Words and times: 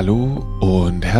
Hallo 0.00 0.49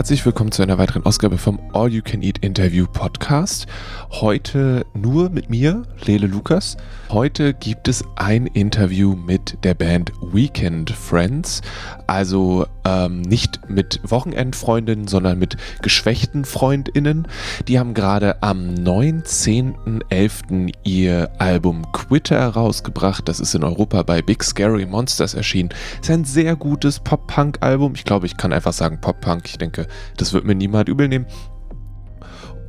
herzlich 0.01 0.25
willkommen 0.25 0.51
zu 0.51 0.63
einer 0.63 0.79
weiteren 0.79 1.05
Ausgabe 1.05 1.37
vom 1.37 1.61
All 1.75 1.93
You 1.93 2.01
Can 2.03 2.23
Eat 2.23 2.39
Interview 2.39 2.87
Podcast. 2.87 3.67
Heute 4.11 4.87
nur 4.95 5.29
mit 5.29 5.51
mir, 5.51 5.83
Lele 6.07 6.27
Lukas. 6.27 6.79
Heute 7.11 7.53
gibt 7.53 7.87
es 7.87 8.03
ein 8.17 8.47
Interview 8.47 9.15
mit 9.15 9.63
der 9.63 9.75
Band 9.75 10.11
Weekend 10.23 10.89
Friends. 10.89 11.61
Also 12.07 12.67
ähm, 12.87 13.21
nicht 13.21 13.61
mit 13.69 14.01
Wochenendfreundinnen, 14.03 15.07
sondern 15.07 15.39
mit 15.39 15.59
geschwächten 15.83 16.47
Freundinnen. 16.47 17.29
Die 17.69 17.79
haben 17.79 17.93
gerade 17.93 18.43
am 18.43 18.71
19.11. 18.71 20.73
ihr 20.83 21.31
Album 21.39 21.93
Quitter 21.93 22.49
rausgebracht. 22.49 23.29
Das 23.29 23.39
ist 23.39 23.55
in 23.55 23.65
Europa 23.65 24.03
bei 24.03 24.23
Big 24.23 24.43
Scary 24.43 24.87
Monsters 24.87 25.35
erschienen. 25.35 25.69
Ist 26.01 26.11
ein 26.11 26.25
sehr 26.25 26.57
gutes 26.57 27.01
Pop-Punk-Album. 27.01 27.93
Ich 27.97 28.05
glaube, 28.05 28.25
ich 28.25 28.39
kann 28.39 28.55
einfach 28.55 28.73
sagen 28.73 28.99
Pop-Punk. 29.01 29.43
Ich 29.47 29.59
denke, 29.59 29.90
das 30.17 30.33
wird 30.33 30.45
mir 30.45 30.55
niemand 30.55 30.89
übel 30.89 31.09
nehmen. 31.09 31.27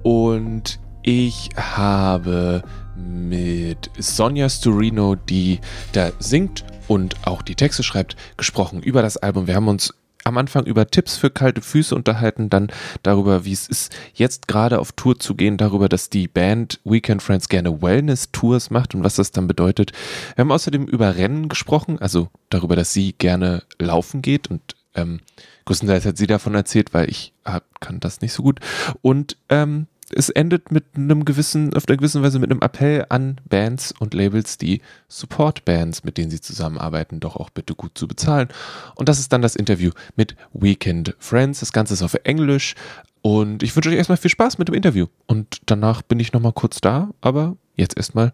Und 0.03 0.79
ich 1.03 1.49
habe 1.55 2.63
mit 2.95 3.89
Sonja 3.97 4.49
Storino, 4.49 5.15
die 5.15 5.59
da 5.93 6.11
singt 6.19 6.63
und 6.87 7.15
auch 7.25 7.41
die 7.41 7.55
Texte 7.55 7.83
schreibt, 7.83 8.15
gesprochen 8.37 8.83
über 8.83 9.01
das 9.01 9.17
Album. 9.17 9.47
Wir 9.47 9.55
haben 9.55 9.67
uns 9.67 9.93
am 10.23 10.37
Anfang 10.37 10.65
über 10.65 10.87
Tipps 10.87 11.17
für 11.17 11.29
kalte 11.29 11.61
Füße 11.61 11.95
unterhalten, 11.95 12.49
dann 12.49 12.71
darüber, 13.01 13.45
wie 13.45 13.53
es 13.53 13.67
ist, 13.67 13.95
jetzt 14.13 14.47
gerade 14.47 14.79
auf 14.79 14.91
Tour 14.91 15.19
zu 15.19 15.35
gehen, 15.35 15.57
darüber, 15.57 15.89
dass 15.89 16.09
die 16.09 16.27
Band 16.27 16.79
Weekend 16.83 17.21
Friends 17.23 17.49
gerne 17.49 17.81
Wellness-Tours 17.81 18.69
macht 18.69 18.93
und 18.93 19.03
was 19.03 19.15
das 19.15 19.31
dann 19.31 19.47
bedeutet. 19.47 19.91
Wir 20.35 20.43
haben 20.43 20.51
außerdem 20.51 20.85
über 20.85 21.15
Rennen 21.15 21.49
gesprochen, 21.49 21.99
also 21.99 22.29
darüber, 22.49 22.75
dass 22.75 22.93
sie 22.93 23.13
gerne 23.13 23.63
laufen 23.79 24.21
geht 24.21 24.47
und 24.49 24.75
ähm, 24.95 25.19
größtenteils 25.65 26.05
hat 26.05 26.17
sie 26.17 26.27
davon 26.27 26.55
erzählt, 26.55 26.93
weil 26.93 27.09
ich 27.09 27.33
hab, 27.45 27.79
kann 27.81 27.99
das 27.99 28.21
nicht 28.21 28.33
so 28.33 28.43
gut. 28.43 28.59
Und 29.01 29.37
ähm, 29.49 29.87
es 30.13 30.29
endet 30.29 30.71
mit 30.71 30.85
einem 30.95 31.25
gewissen, 31.25 31.73
auf 31.73 31.87
einer 31.87 31.97
gewissen 31.97 32.21
Weise 32.21 32.39
mit 32.39 32.51
einem 32.51 32.61
Appell 32.61 33.05
an 33.09 33.39
Bands 33.47 33.93
und 33.97 34.13
Labels, 34.13 34.57
die 34.57 34.81
Support-Bands, 35.07 36.03
mit 36.03 36.17
denen 36.17 36.31
sie 36.31 36.41
zusammenarbeiten, 36.41 37.19
doch 37.19 37.35
auch 37.37 37.49
bitte 37.49 37.75
gut 37.75 37.97
zu 37.97 38.07
bezahlen. 38.07 38.49
Und 38.95 39.09
das 39.09 39.19
ist 39.19 39.31
dann 39.31 39.41
das 39.41 39.55
Interview 39.55 39.91
mit 40.15 40.35
Weekend 40.53 41.15
Friends. 41.19 41.61
Das 41.61 41.73
Ganze 41.73 41.93
ist 41.93 42.03
auf 42.03 42.15
Englisch. 42.23 42.75
Und 43.21 43.63
ich 43.63 43.75
wünsche 43.75 43.89
euch 43.89 43.95
erstmal 43.95 44.17
viel 44.17 44.31
Spaß 44.31 44.57
mit 44.57 44.67
dem 44.67 44.75
Interview. 44.75 45.07
Und 45.27 45.61
danach 45.67 46.01
bin 46.01 46.19
ich 46.19 46.33
nochmal 46.33 46.53
kurz 46.53 46.81
da, 46.81 47.09
aber 47.21 47.55
jetzt 47.75 47.97
erstmal 47.97 48.31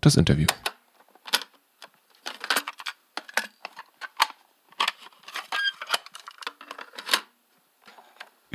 das 0.00 0.16
Interview. 0.16 0.46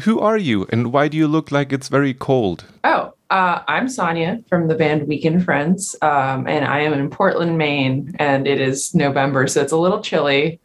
Who 0.03 0.19
are 0.19 0.37
you 0.37 0.65
and 0.69 0.91
why 0.91 1.07
do 1.07 1.17
you 1.17 1.27
look 1.27 1.51
like 1.51 1.71
it's 1.71 1.87
very 1.87 2.13
cold? 2.13 2.65
Oh, 2.83 3.13
uh, 3.29 3.61
I'm 3.67 3.87
Sonia 3.87 4.43
from 4.49 4.67
the 4.67 4.75
band 4.75 5.07
Weakened 5.07 5.45
Friends, 5.45 5.95
um, 6.01 6.47
and 6.47 6.65
I 6.65 6.79
am 6.79 6.93
in 6.93 7.09
Portland, 7.09 7.57
Maine, 7.57 8.13
and 8.17 8.47
it 8.47 8.59
is 8.59 8.95
November, 8.95 9.47
so 9.47 9.61
it's 9.61 9.71
a 9.71 9.77
little 9.77 10.01
chilly. 10.01 10.59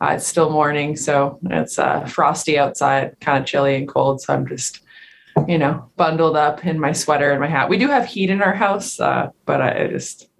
Uh, 0.00 0.14
it's 0.16 0.26
still 0.26 0.50
morning, 0.50 0.96
so 0.96 1.38
it's 1.50 1.78
uh, 1.78 2.06
frosty 2.06 2.58
outside, 2.58 3.16
kind 3.20 3.38
of 3.38 3.46
chilly 3.46 3.76
and 3.76 3.88
cold. 3.88 4.22
So 4.22 4.32
I'm 4.32 4.46
just, 4.46 4.80
you 5.46 5.58
know, 5.58 5.90
bundled 5.96 6.36
up 6.36 6.64
in 6.64 6.80
my 6.80 6.92
sweater 6.92 7.30
and 7.30 7.40
my 7.40 7.48
hat. 7.48 7.68
We 7.68 7.76
do 7.76 7.88
have 7.88 8.06
heat 8.06 8.30
in 8.30 8.40
our 8.40 8.54
house, 8.54 8.98
uh, 8.98 9.30
but 9.44 9.60
I, 9.60 9.84
I 9.84 9.88
just, 9.88 10.30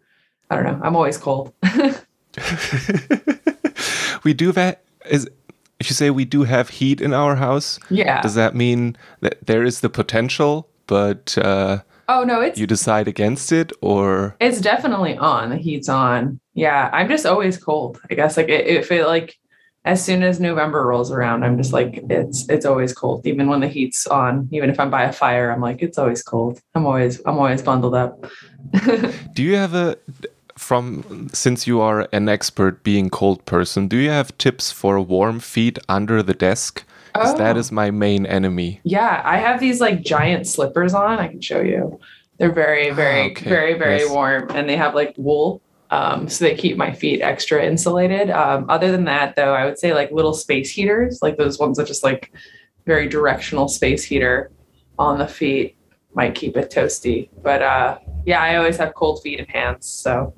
I 0.48 0.56
don't 0.56 0.64
know. 0.64 0.80
I'm 0.82 0.96
always 0.96 1.18
cold. 1.18 1.52
we 4.24 4.32
do 4.32 4.52
that. 4.52 4.84
Is 5.10 5.28
if 5.80 5.88
you 5.88 5.94
say 5.94 6.10
we 6.10 6.24
do 6.24 6.42
have 6.44 6.70
heat 6.70 7.00
in 7.00 7.14
our 7.14 7.36
house, 7.36 7.78
yeah, 7.90 8.20
does 8.20 8.34
that 8.34 8.54
mean 8.54 8.96
that 9.20 9.46
there 9.46 9.64
is 9.64 9.80
the 9.80 9.88
potential, 9.88 10.68
but 10.86 11.36
uh, 11.38 11.78
oh 12.08 12.24
no, 12.24 12.40
it's 12.40 12.58
you 12.58 12.66
decide 12.66 13.08
against 13.08 13.52
it, 13.52 13.72
or 13.80 14.36
it's 14.40 14.60
definitely 14.60 15.16
on. 15.16 15.50
The 15.50 15.56
heat's 15.56 15.88
on. 15.88 16.40
Yeah, 16.54 16.90
I'm 16.92 17.08
just 17.08 17.26
always 17.26 17.56
cold. 17.56 18.00
I 18.10 18.14
guess 18.14 18.36
like 18.36 18.48
if 18.48 18.90
it 18.90 19.06
like 19.06 19.38
as 19.84 20.04
soon 20.04 20.22
as 20.22 20.40
November 20.40 20.84
rolls 20.84 21.12
around, 21.12 21.44
I'm 21.44 21.56
just 21.56 21.72
like 21.72 22.00
it's 22.10 22.48
it's 22.48 22.66
always 22.66 22.92
cold. 22.92 23.26
Even 23.26 23.48
when 23.48 23.60
the 23.60 23.68
heat's 23.68 24.06
on, 24.06 24.48
even 24.50 24.70
if 24.70 24.80
I'm 24.80 24.90
by 24.90 25.04
a 25.04 25.12
fire, 25.12 25.50
I'm 25.50 25.60
like 25.60 25.80
it's 25.80 25.98
always 25.98 26.22
cold. 26.22 26.60
I'm 26.74 26.86
always 26.86 27.20
I'm 27.24 27.38
always 27.38 27.62
bundled 27.62 27.94
up. 27.94 28.26
do 29.32 29.42
you 29.42 29.54
have 29.54 29.74
a 29.74 29.96
from 30.58 31.28
since 31.32 31.66
you 31.66 31.80
are 31.80 32.08
an 32.12 32.28
expert 32.28 32.82
being 32.82 33.10
cold 33.10 33.44
person, 33.46 33.88
do 33.88 33.96
you 33.96 34.10
have 34.10 34.36
tips 34.38 34.70
for 34.70 35.00
warm 35.00 35.40
feet 35.40 35.78
under 35.88 36.22
the 36.22 36.34
desk? 36.34 36.84
Because 37.14 37.34
oh. 37.34 37.38
that 37.38 37.56
is 37.56 37.72
my 37.72 37.90
main 37.90 38.26
enemy. 38.26 38.80
Yeah, 38.84 39.22
I 39.24 39.38
have 39.38 39.60
these 39.60 39.80
like 39.80 40.02
giant 40.02 40.46
slippers 40.46 40.94
on. 40.94 41.18
I 41.18 41.28
can 41.28 41.40
show 41.40 41.60
you. 41.60 41.98
They're 42.38 42.52
very, 42.52 42.90
very, 42.90 43.30
okay. 43.30 43.48
very, 43.48 43.74
very 43.74 43.98
yes. 43.98 44.10
warm, 44.10 44.50
and 44.50 44.68
they 44.68 44.76
have 44.76 44.94
like 44.94 45.14
wool, 45.16 45.60
um, 45.90 46.28
so 46.28 46.44
they 46.44 46.54
keep 46.54 46.76
my 46.76 46.92
feet 46.92 47.20
extra 47.20 47.64
insulated. 47.64 48.30
Um, 48.30 48.66
other 48.68 48.92
than 48.92 49.04
that, 49.04 49.34
though, 49.34 49.54
I 49.54 49.64
would 49.64 49.78
say 49.78 49.92
like 49.92 50.12
little 50.12 50.34
space 50.34 50.70
heaters, 50.70 51.20
like 51.22 51.36
those 51.36 51.58
ones 51.58 51.78
that 51.78 51.86
just 51.86 52.04
like 52.04 52.32
very 52.86 53.08
directional 53.08 53.68
space 53.68 54.04
heater 54.04 54.50
on 54.98 55.18
the 55.18 55.26
feet 55.26 55.76
might 56.14 56.34
keep 56.34 56.56
it 56.56 56.70
toasty. 56.70 57.28
But 57.42 57.62
uh, 57.62 57.98
yeah, 58.24 58.40
I 58.40 58.56
always 58.56 58.76
have 58.76 58.94
cold 58.94 59.22
feet 59.22 59.40
and 59.40 59.48
hands, 59.48 59.86
so 59.86 60.32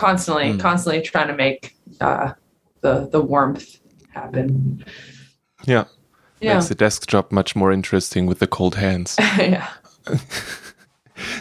constantly, 0.00 0.52
mm. 0.52 0.60
constantly 0.60 1.02
trying 1.02 1.28
to 1.28 1.34
make 1.34 1.76
uh, 2.00 2.32
the 2.80 3.08
the 3.12 3.20
warmth 3.20 3.80
happen. 4.12 4.84
Yeah. 5.66 5.84
yeah. 6.40 6.54
Makes 6.54 6.68
the 6.68 6.74
desk 6.74 7.06
job 7.06 7.30
much 7.30 7.54
more 7.54 7.70
interesting 7.70 8.26
with 8.26 8.38
the 8.38 8.46
cold 8.46 8.76
hands. 8.76 9.16
yeah. 9.38 9.68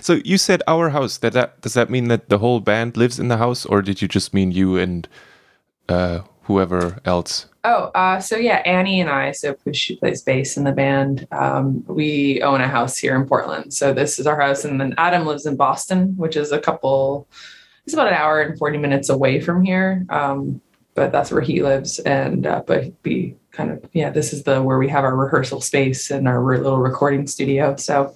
so 0.01 0.19
you 0.25 0.37
said 0.37 0.61
our 0.67 0.89
house. 0.89 1.17
That, 1.17 1.33
that 1.33 1.61
does 1.61 1.73
that 1.73 1.89
mean 1.89 2.09
that 2.09 2.27
the 2.27 2.39
whole 2.39 2.59
band 2.59 2.97
lives 2.97 3.17
in 3.17 3.29
the 3.29 3.37
house, 3.37 3.65
or 3.65 3.81
did 3.81 4.01
you 4.01 4.07
just 4.07 4.33
mean 4.33 4.51
you 4.51 4.77
and 4.77 5.07
uh, 5.87 6.19
whoever 6.43 6.99
else? 7.05 7.45
Oh, 7.63 7.91
uh, 7.95 8.19
so 8.19 8.35
yeah, 8.35 8.57
Annie 8.65 8.99
and 8.99 9.09
I. 9.09 9.31
So 9.31 9.55
she 9.71 9.95
plays 9.95 10.21
bass 10.21 10.57
in 10.57 10.65
the 10.65 10.73
band. 10.73 11.27
Um, 11.31 11.83
we 11.87 12.41
own 12.41 12.59
a 12.59 12.67
house 12.67 12.97
here 12.97 13.15
in 13.15 13.25
Portland. 13.25 13.73
So 13.73 13.93
this 13.93 14.19
is 14.19 14.27
our 14.27 14.39
house, 14.39 14.65
and 14.65 14.81
then 14.81 14.95
Adam 14.97 15.25
lives 15.25 15.45
in 15.45 15.55
Boston, 15.55 16.13
which 16.17 16.35
is 16.35 16.51
a 16.51 16.59
couple 16.59 17.25
it's 17.89 17.95
about 17.95 18.07
an 18.07 18.13
hour 18.13 18.39
and 18.39 18.55
40 18.55 18.77
minutes 18.77 19.09
away 19.09 19.41
from 19.41 19.63
here. 19.63 20.05
Um, 20.09 20.61
but 20.93 21.11
that's 21.11 21.31
where 21.31 21.41
he 21.41 21.63
lives. 21.63 21.97
And, 21.99 22.45
uh, 22.45 22.61
but 22.67 22.93
we 23.03 23.35
kind 23.51 23.71
of, 23.71 23.83
yeah, 23.93 24.11
this 24.11 24.31
is 24.31 24.43
the, 24.43 24.61
where 24.61 24.77
we 24.77 24.87
have 24.89 25.03
our 25.03 25.15
rehearsal 25.15 25.59
space 25.59 26.11
and 26.11 26.27
our 26.27 26.39
little 26.55 26.77
recording 26.77 27.25
studio. 27.25 27.75
So 27.77 28.13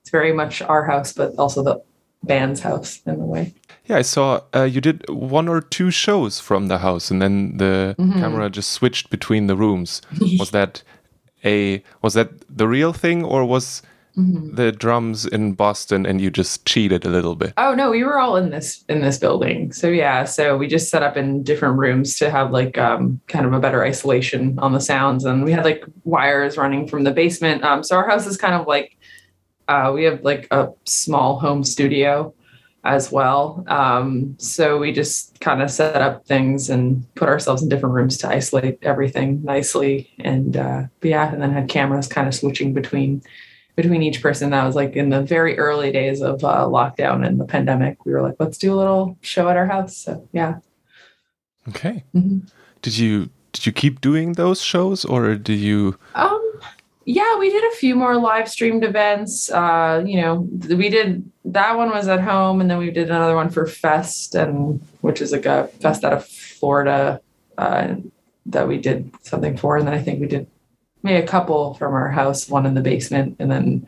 it's 0.00 0.10
very 0.10 0.32
much 0.32 0.62
our 0.62 0.84
house, 0.84 1.12
but 1.12 1.34
also 1.38 1.64
the 1.64 1.82
band's 2.22 2.60
house 2.60 3.00
in 3.04 3.14
a 3.14 3.26
way. 3.26 3.52
Yeah, 3.86 3.96
I 3.96 4.02
saw 4.02 4.42
uh, 4.54 4.62
you 4.62 4.80
did 4.80 5.08
one 5.08 5.48
or 5.48 5.60
two 5.60 5.90
shows 5.90 6.38
from 6.38 6.68
the 6.68 6.78
house, 6.78 7.10
and 7.10 7.20
then 7.20 7.56
the 7.56 7.96
mm-hmm. 7.98 8.20
camera 8.20 8.48
just 8.48 8.70
switched 8.70 9.10
between 9.10 9.48
the 9.48 9.56
rooms. 9.56 10.02
was 10.38 10.50
that 10.52 10.84
a 11.44 11.82
was 12.02 12.14
that 12.14 12.28
the 12.48 12.68
real 12.68 12.92
thing, 12.92 13.24
or 13.24 13.44
was 13.44 13.82
mm-hmm. 14.16 14.54
the 14.54 14.72
drums 14.72 15.26
in 15.26 15.52
Boston 15.52 16.06
and 16.06 16.20
you 16.20 16.30
just 16.30 16.64
cheated 16.64 17.04
a 17.04 17.08
little 17.08 17.34
bit. 17.34 17.52
Oh 17.56 17.74
no, 17.74 17.90
we 17.90 18.04
were 18.04 18.18
all 18.18 18.36
in 18.36 18.50
this 18.50 18.84
in 18.88 19.00
this 19.00 19.18
building. 19.18 19.72
So 19.72 19.88
yeah, 19.88 20.24
so 20.24 20.56
we 20.56 20.66
just 20.66 20.90
set 20.90 21.02
up 21.02 21.16
in 21.16 21.42
different 21.42 21.78
rooms 21.78 22.16
to 22.18 22.30
have 22.30 22.50
like 22.50 22.78
um, 22.78 23.20
kind 23.28 23.46
of 23.46 23.52
a 23.52 23.60
better 23.60 23.84
isolation 23.84 24.58
on 24.58 24.72
the 24.72 24.80
sounds, 24.80 25.24
and 25.24 25.44
we 25.44 25.52
had 25.52 25.64
like 25.64 25.84
wires 26.04 26.56
running 26.56 26.88
from 26.88 27.04
the 27.04 27.12
basement. 27.12 27.64
Um, 27.64 27.82
so 27.82 27.96
our 27.96 28.08
house 28.08 28.26
is 28.26 28.36
kind 28.36 28.54
of 28.54 28.66
like 28.66 28.96
uh, 29.68 29.90
we 29.94 30.04
have 30.04 30.22
like 30.22 30.48
a 30.50 30.68
small 30.84 31.38
home 31.38 31.64
studio 31.64 32.32
as 32.86 33.10
well. 33.10 33.64
Um, 33.66 34.36
so 34.38 34.78
we 34.78 34.92
just 34.92 35.40
kind 35.40 35.60
of 35.60 35.70
set 35.70 35.96
up 35.96 36.24
things 36.26 36.70
and 36.70 37.04
put 37.16 37.28
ourselves 37.28 37.62
in 37.62 37.68
different 37.68 37.96
rooms 37.96 38.16
to 38.18 38.28
isolate 38.28 38.78
everything 38.82 39.42
nicely. 39.42 40.08
And 40.20 40.56
uh, 40.56 40.84
yeah, 41.02 41.32
and 41.32 41.42
then 41.42 41.52
had 41.52 41.68
cameras 41.68 42.06
kind 42.06 42.28
of 42.28 42.34
switching 42.34 42.72
between 42.72 43.22
between 43.76 44.02
each 44.02 44.22
person 44.22 44.50
that 44.50 44.64
was 44.64 44.74
like 44.74 44.96
in 44.96 45.10
the 45.10 45.22
very 45.22 45.58
early 45.58 45.92
days 45.92 46.22
of 46.22 46.42
uh, 46.42 46.64
lockdown 46.64 47.24
and 47.24 47.38
the 47.38 47.44
pandemic 47.44 48.04
we 48.04 48.12
were 48.12 48.22
like 48.22 48.34
let's 48.38 48.58
do 48.58 48.72
a 48.72 48.76
little 48.76 49.16
show 49.20 49.48
at 49.48 49.56
our 49.56 49.66
house. 49.66 49.96
So 49.96 50.26
yeah. 50.32 50.58
Okay. 51.68 52.04
Mm-hmm. 52.14 52.46
did 52.82 52.96
you 52.98 53.28
did 53.52 53.66
you 53.66 53.72
keep 53.72 54.00
doing 54.00 54.32
those 54.32 54.62
shows 54.62 55.04
or 55.04 55.34
do 55.34 55.52
you 55.52 55.98
um 56.14 56.42
yeah 57.04 57.38
we 57.38 57.50
did 57.50 57.64
a 57.64 57.76
few 57.76 57.94
more 57.94 58.16
live 58.16 58.48
streamed 58.48 58.82
events. 58.82 59.50
Uh 59.50 60.02
you 60.06 60.20
know 60.20 60.48
we 60.74 60.88
did 60.88 61.30
that 61.44 61.76
one 61.76 61.90
was 61.90 62.08
at 62.08 62.20
home 62.20 62.60
and 62.60 62.70
then 62.70 62.78
we 62.78 62.90
did 62.90 63.10
another 63.10 63.36
one 63.36 63.50
for 63.50 63.66
fest 63.66 64.34
and 64.34 64.80
which 65.02 65.20
is 65.20 65.32
like 65.32 65.46
a 65.46 65.68
fest 65.80 66.02
out 66.04 66.12
of 66.12 66.26
florida 66.26 67.20
uh 67.58 67.94
that 68.46 68.66
we 68.66 68.78
did 68.78 69.10
something 69.22 69.56
for 69.56 69.76
and 69.76 69.86
then 69.86 69.94
i 69.94 70.02
think 70.02 70.20
we 70.20 70.26
did 70.26 70.46
maybe 71.06 71.24
a 71.24 71.26
couple 71.26 71.74
from 71.74 71.94
our 71.94 72.10
house, 72.10 72.48
one 72.48 72.66
in 72.66 72.74
the 72.74 72.82
basement, 72.82 73.36
and 73.38 73.50
then 73.50 73.86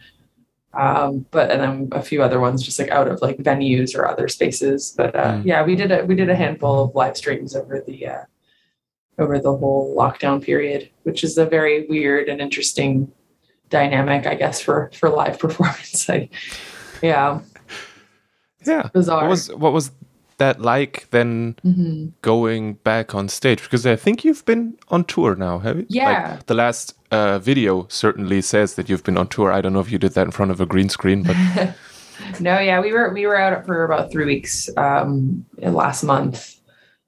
um, 0.74 1.26
but 1.30 1.50
and 1.50 1.60
then 1.60 1.88
a 1.92 2.02
few 2.02 2.22
other 2.22 2.40
ones 2.40 2.62
just 2.62 2.78
like 2.78 2.90
out 2.90 3.08
of 3.08 3.20
like 3.20 3.38
venues 3.38 3.98
or 3.98 4.06
other 4.06 4.28
spaces. 4.28 4.94
But 4.96 5.14
uh, 5.14 5.34
mm. 5.34 5.44
yeah, 5.44 5.64
we 5.64 5.74
did 5.74 5.90
a 5.90 6.04
we 6.04 6.14
did 6.14 6.30
a 6.30 6.36
handful 6.36 6.84
of 6.84 6.94
live 6.94 7.16
streams 7.16 7.56
over 7.56 7.82
the 7.86 8.06
uh, 8.06 8.24
over 9.18 9.38
the 9.38 9.56
whole 9.56 9.96
lockdown 9.96 10.42
period, 10.42 10.90
which 11.02 11.24
is 11.24 11.36
a 11.36 11.46
very 11.46 11.86
weird 11.86 12.28
and 12.28 12.40
interesting 12.40 13.10
dynamic, 13.70 14.26
I 14.26 14.34
guess, 14.34 14.60
for 14.60 14.90
for 14.94 15.10
live 15.10 15.38
performance. 15.44 16.08
I, 16.08 16.28
yeah, 17.02 17.40
yeah. 18.64 18.88
bizarre. 18.92 19.22
What 19.22 19.30
was 19.30 19.52
what 19.54 19.72
was 19.72 19.90
that 20.38 20.60
like 20.60 21.06
then 21.10 21.56
Mhm. 21.64 22.12
going 22.22 22.74
back 22.84 23.14
on 23.14 23.28
stage? 23.28 23.62
Because 23.62 23.86
I 23.86 23.96
think 23.96 24.24
you've 24.24 24.44
been 24.44 24.76
on 24.88 25.04
tour 25.04 25.36
now, 25.36 25.58
have 25.58 25.76
you? 25.78 25.86
Yeah. 25.88 26.30
Like 26.36 26.46
the 26.46 26.54
last 26.54 26.94
uh, 27.10 27.38
video 27.38 27.86
certainly 27.88 28.40
says 28.42 28.74
that 28.74 28.88
you've 28.88 29.04
been 29.04 29.16
on 29.18 29.28
tour. 29.28 29.52
I 29.52 29.60
don't 29.60 29.72
know 29.72 29.80
if 29.80 29.90
you 29.90 29.98
did 29.98 30.12
that 30.14 30.26
in 30.26 30.30
front 30.30 30.50
of 30.50 30.60
a 30.60 30.66
green 30.66 30.88
screen, 30.88 31.22
but 31.22 31.36
No, 32.40 32.58
yeah, 32.58 32.80
we 32.80 32.92
were 32.92 33.12
we 33.14 33.26
were 33.26 33.36
out 33.40 33.64
for 33.64 33.84
about 33.84 34.10
three 34.10 34.24
weeks 34.26 34.68
um, 34.76 35.44
last 35.58 36.02
month. 36.02 36.56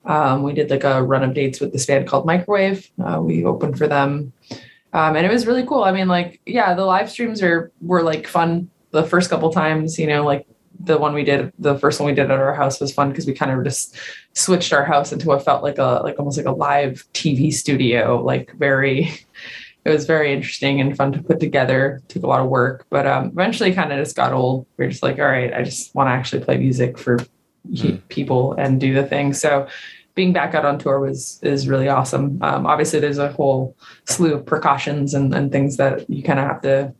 Um, 0.04 0.42
we 0.44 0.54
did 0.54 0.70
like 0.70 0.84
a 0.84 1.02
run 1.02 1.22
of 1.22 1.34
dates 1.34 1.60
with 1.60 1.72
this 1.72 1.84
band 1.84 2.06
called 2.08 2.24
Microwave. 2.24 2.88
Uh, 3.04 3.20
we 3.20 3.44
opened 3.44 3.76
for 3.76 3.86
them, 3.88 4.32
um, 4.94 5.16
and 5.16 5.26
it 5.26 5.30
was 5.30 5.46
really 5.46 5.66
cool. 5.66 5.82
I 5.84 5.92
mean, 5.92 6.08
like, 6.08 6.40
yeah, 6.46 6.72
the 6.74 6.84
live 6.86 7.10
streams 7.10 7.42
are 7.42 7.70
were 7.82 8.02
like 8.02 8.26
fun 8.26 8.70
the 8.92 9.02
first 9.02 9.28
couple 9.28 9.52
times. 9.52 9.98
You 9.98 10.06
know, 10.06 10.24
like 10.24 10.46
the 10.82 10.98
one 10.98 11.14
we 11.14 11.24
did, 11.24 11.52
the 11.58 11.78
first 11.78 12.00
one 12.00 12.06
we 12.06 12.14
did 12.14 12.30
at 12.30 12.38
our 12.38 12.54
house 12.54 12.80
was 12.80 12.92
fun 12.92 13.10
because 13.10 13.26
we 13.26 13.34
kind 13.34 13.50
of 13.50 13.62
just 13.64 13.96
switched 14.34 14.72
our 14.72 14.84
house 14.84 15.12
into 15.12 15.26
what 15.26 15.44
felt 15.44 15.62
like 15.62 15.78
a 15.78 16.00
like 16.02 16.18
almost 16.18 16.38
like 16.38 16.46
a 16.46 16.52
live 16.52 17.06
TV 17.12 17.52
studio, 17.52 18.22
like 18.22 18.52
very 18.54 19.10
it 19.84 19.90
was 19.90 20.06
very 20.06 20.32
interesting 20.32 20.80
and 20.80 20.96
fun 20.96 21.12
to 21.12 21.22
put 21.22 21.40
together. 21.40 22.02
Took 22.08 22.22
a 22.22 22.26
lot 22.26 22.40
of 22.40 22.48
work, 22.48 22.86
but 22.90 23.06
um, 23.06 23.26
eventually 23.28 23.72
kind 23.72 23.92
of 23.92 23.98
just 23.98 24.16
got 24.16 24.32
old. 24.32 24.66
We 24.76 24.86
are 24.86 24.90
just 24.90 25.02
like, 25.02 25.18
all 25.18 25.24
right, 25.24 25.52
I 25.52 25.62
just 25.62 25.94
want 25.94 26.08
to 26.08 26.12
actually 26.12 26.44
play 26.44 26.58
music 26.58 26.98
for 26.98 27.18
he- 27.70 28.00
people 28.08 28.52
and 28.54 28.80
do 28.80 28.94
the 28.94 29.06
thing. 29.06 29.32
So 29.32 29.68
being 30.14 30.32
back 30.32 30.54
out 30.54 30.64
on 30.64 30.78
tour 30.78 31.00
was 31.00 31.40
is 31.42 31.68
really 31.68 31.88
awesome. 31.88 32.38
Um, 32.42 32.66
obviously, 32.66 33.00
there's 33.00 33.18
a 33.18 33.32
whole 33.32 33.76
slew 34.06 34.34
of 34.34 34.44
precautions 34.44 35.14
and, 35.14 35.34
and 35.34 35.50
things 35.50 35.76
that 35.78 36.08
you 36.10 36.22
kind 36.22 36.38
of 36.38 36.46
have 36.46 36.62
to, 36.62 36.94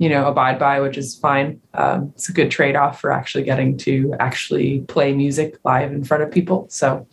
you 0.00 0.08
know, 0.08 0.26
abide 0.26 0.58
by, 0.58 0.80
which 0.80 0.96
is 0.96 1.14
fine. 1.14 1.60
Um, 1.74 2.12
it's 2.14 2.30
a 2.30 2.32
good 2.32 2.50
trade 2.50 2.74
off 2.74 2.98
for 2.98 3.12
actually 3.12 3.44
getting 3.44 3.76
to 3.78 4.14
actually 4.18 4.80
play 4.88 5.12
music 5.12 5.58
live 5.62 5.92
in 5.92 6.04
front 6.04 6.22
of 6.22 6.30
people. 6.30 6.66
So 6.70 7.06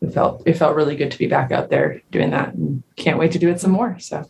it 0.00 0.14
felt 0.14 0.40
it 0.46 0.54
felt 0.54 0.76
really 0.76 0.94
good 0.94 1.10
to 1.10 1.18
be 1.18 1.26
back 1.26 1.50
out 1.50 1.70
there 1.70 2.00
doing 2.12 2.30
that, 2.30 2.54
and 2.54 2.84
can't 2.94 3.18
wait 3.18 3.32
to 3.32 3.40
do 3.40 3.50
it 3.50 3.60
some 3.60 3.72
more. 3.72 3.98
So 3.98 4.24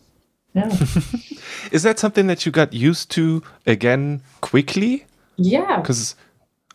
yeah. 0.55 0.69
is 1.71 1.83
that 1.83 1.99
something 1.99 2.25
that 2.25 2.43
you 2.43 2.51
got 2.51 2.73
used 2.73 3.11
to 3.11 3.43
again 3.67 4.23
quickly? 4.41 5.05
Yeah, 5.37 5.79
Because 5.79 6.15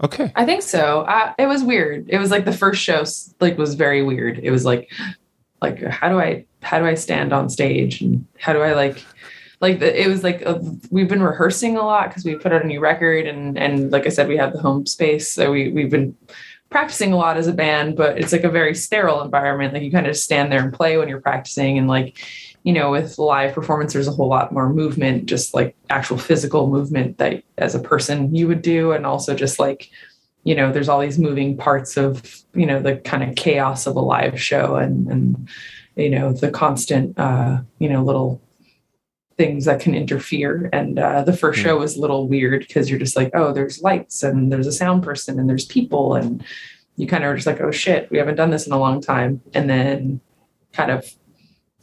okay, 0.05 0.31
I 0.37 0.45
think 0.45 0.63
so. 0.63 1.01
Uh, 1.09 1.33
it 1.41 1.47
was 1.47 1.65
weird. 1.65 2.09
It 2.09 2.19
was 2.19 2.31
like 2.31 2.45
the 2.45 2.53
first 2.53 2.81
show, 2.81 3.03
like 3.41 3.59
was 3.59 3.75
very 3.75 4.05
weird. 4.05 4.39
It 4.39 4.53
was 4.53 4.65
like, 4.65 4.93
like 5.61 5.83
how 5.83 6.09
do 6.09 6.21
I 6.21 6.45
how 6.63 6.79
do 6.79 6.87
I 6.87 6.95
stand 6.95 7.33
on 7.33 7.49
stage 7.49 8.01
and 8.01 8.25
how 8.39 8.53
do 8.53 8.61
I 8.61 8.75
like, 8.75 9.03
like 9.61 9.81
it 9.83 10.09
was 10.09 10.25
like 10.25 10.45
uh 10.47 10.59
we've 10.91 11.09
been 11.09 11.23
rehearsing 11.23 11.77
a 11.77 11.83
lot 11.83 12.09
because 12.09 12.25
we 12.25 12.35
put 12.35 12.53
out 12.53 12.65
a 12.65 12.67
new 12.67 12.81
record 12.81 13.27
and 13.27 13.59
and 13.59 13.93
like 13.93 14.07
I 14.07 14.09
said 14.09 14.29
we 14.29 14.37
have 14.37 14.53
the 14.53 14.61
home 14.61 14.87
space 14.87 15.33
so 15.33 15.51
we 15.53 15.71
we've 15.71 15.91
been 15.91 16.17
practicing 16.71 17.13
a 17.13 17.17
lot 17.17 17.37
as 17.37 17.47
a 17.47 17.53
band 17.53 17.97
but 17.97 18.19
it's 18.19 18.33
like 18.33 18.45
a 18.45 18.51
very 18.51 18.75
sterile 18.75 19.23
environment. 19.23 19.75
Like 19.75 19.83
you 19.83 19.91
kind 19.91 20.07
of 20.07 20.13
just 20.13 20.25
stand 20.25 20.51
there 20.51 20.63
and 20.63 20.73
play 20.73 20.97
when 20.97 21.09
you're 21.09 21.21
practicing 21.21 21.79
and 21.79 21.89
like 21.89 22.19
you 22.63 22.73
know 22.73 22.91
with 22.91 23.19
live 23.19 23.55
performance 23.55 23.93
there's 23.93 24.09
a 24.09 24.13
whole 24.13 24.29
lot 24.29 24.53
more 24.53 24.69
movement 24.69 25.27
just 25.27 25.55
like 25.55 25.77
actual 25.91 26.19
physical 26.19 26.69
movement 26.69 27.19
that 27.19 27.43
as 27.59 27.75
a 27.75 27.81
person 27.81 28.35
you 28.35 28.49
would 28.49 28.63
do 28.63 28.93
and 28.93 29.07
also 29.07 29.35
just 29.35 29.59
like 29.59 29.91
you 30.45 30.55
know 30.55 30.73
there's 30.73 30.89
all 30.89 31.01
these 31.01 31.19
moving 31.19 31.57
parts 31.57 31.97
of 31.97 32.43
you 32.55 32.67
know 32.67 32.81
the 32.81 32.97
kind 32.97 33.23
of 33.23 33.35
chaos 33.37 33.87
of 33.87 33.97
a 33.97 34.01
live 34.01 34.41
show 34.41 34.77
and 34.77 35.07
and 35.09 35.49
you 35.97 36.11
know 36.11 36.33
the 36.33 36.51
constant 36.51 37.19
uh 37.19 37.59
you 37.79 37.89
know 37.89 38.03
little 38.03 38.41
things 39.41 39.65
that 39.65 39.81
can 39.85 39.95
interfere 39.95 40.69
and 40.79 40.99
uh 40.99 41.23
the 41.31 41.37
first 41.43 41.59
Hmm. 41.61 41.65
show 41.65 41.75
was 41.79 41.97
a 41.97 42.01
little 42.05 42.25
weird 42.35 42.61
because 42.67 42.85
you're 42.91 42.99
just 43.07 43.17
like 43.21 43.31
oh 43.39 43.49
there's 43.57 43.81
lights 43.89 44.23
and 44.23 44.37
there's 44.53 44.67
a 44.67 44.73
sound 44.83 45.03
person 45.03 45.33
and 45.39 45.49
there's 45.49 45.65
people 45.65 46.05
and 46.19 46.45
you 47.01 47.07
kind 47.13 47.25
of 47.25 47.29
are 47.31 47.37
just 47.41 47.47
like 47.47 47.61
oh 47.67 47.71
shit 47.85 48.11
we 48.11 48.19
haven't 48.19 48.37
done 48.43 48.51
this 48.55 48.67
in 48.67 48.73
a 48.75 48.79
long 48.87 49.01
time 49.01 49.33
and 49.57 49.65
then 49.75 50.21
kind 50.79 50.91
of 50.91 51.01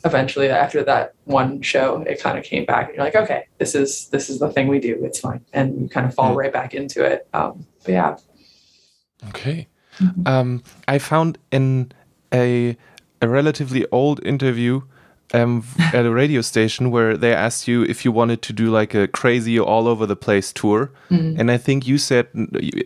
eventually 0.06 0.50
after 0.66 0.84
that 0.84 1.06
one 1.26 1.60
show 1.74 1.88
it 2.12 2.22
kind 2.26 2.38
of 2.38 2.44
came 2.52 2.64
back 2.72 2.84
and 2.88 2.96
you're 2.96 3.06
like 3.10 3.16
okay 3.24 3.42
this 3.58 3.74
is 3.82 4.08
this 4.14 4.30
is 4.30 4.38
the 4.38 4.50
thing 4.54 4.68
we 4.68 4.80
do 4.80 4.94
it's 5.08 5.20
fine 5.28 5.42
and 5.54 5.68
you 5.82 5.90
kind 5.90 6.06
of 6.08 6.14
fall 6.14 6.32
Hmm. 6.34 6.40
right 6.42 6.54
back 6.60 6.72
into 6.76 7.00
it 7.12 7.20
um 7.34 7.66
but 7.84 7.92
yeah 8.00 8.12
okay. 9.30 9.68
Mhm. 10.00 10.28
Um, 10.28 10.50
I 10.88 11.00
found 11.00 11.32
in 11.52 11.92
a 12.32 12.78
a 13.20 13.28
relatively 13.28 13.84
old 13.92 14.20
interview 14.24 14.82
um, 15.34 15.64
at 15.94 16.06
a 16.06 16.12
radio 16.12 16.42
station 16.42 16.90
where 16.92 17.18
they 17.18 17.34
asked 17.34 17.68
you 17.68 17.84
if 17.84 18.06
you 18.06 18.12
wanted 18.12 18.42
to 18.44 18.54
do 18.54 18.70
like 18.70 18.94
a 18.94 19.08
crazy 19.08 19.60
all 19.60 19.88
over 19.88 20.06
the 20.06 20.16
place 20.16 20.54
tour, 20.54 20.90
Mhm. 21.10 21.38
and 21.40 21.52
I 21.52 21.58
think 21.58 21.86
you 21.88 21.98
said 21.98 22.28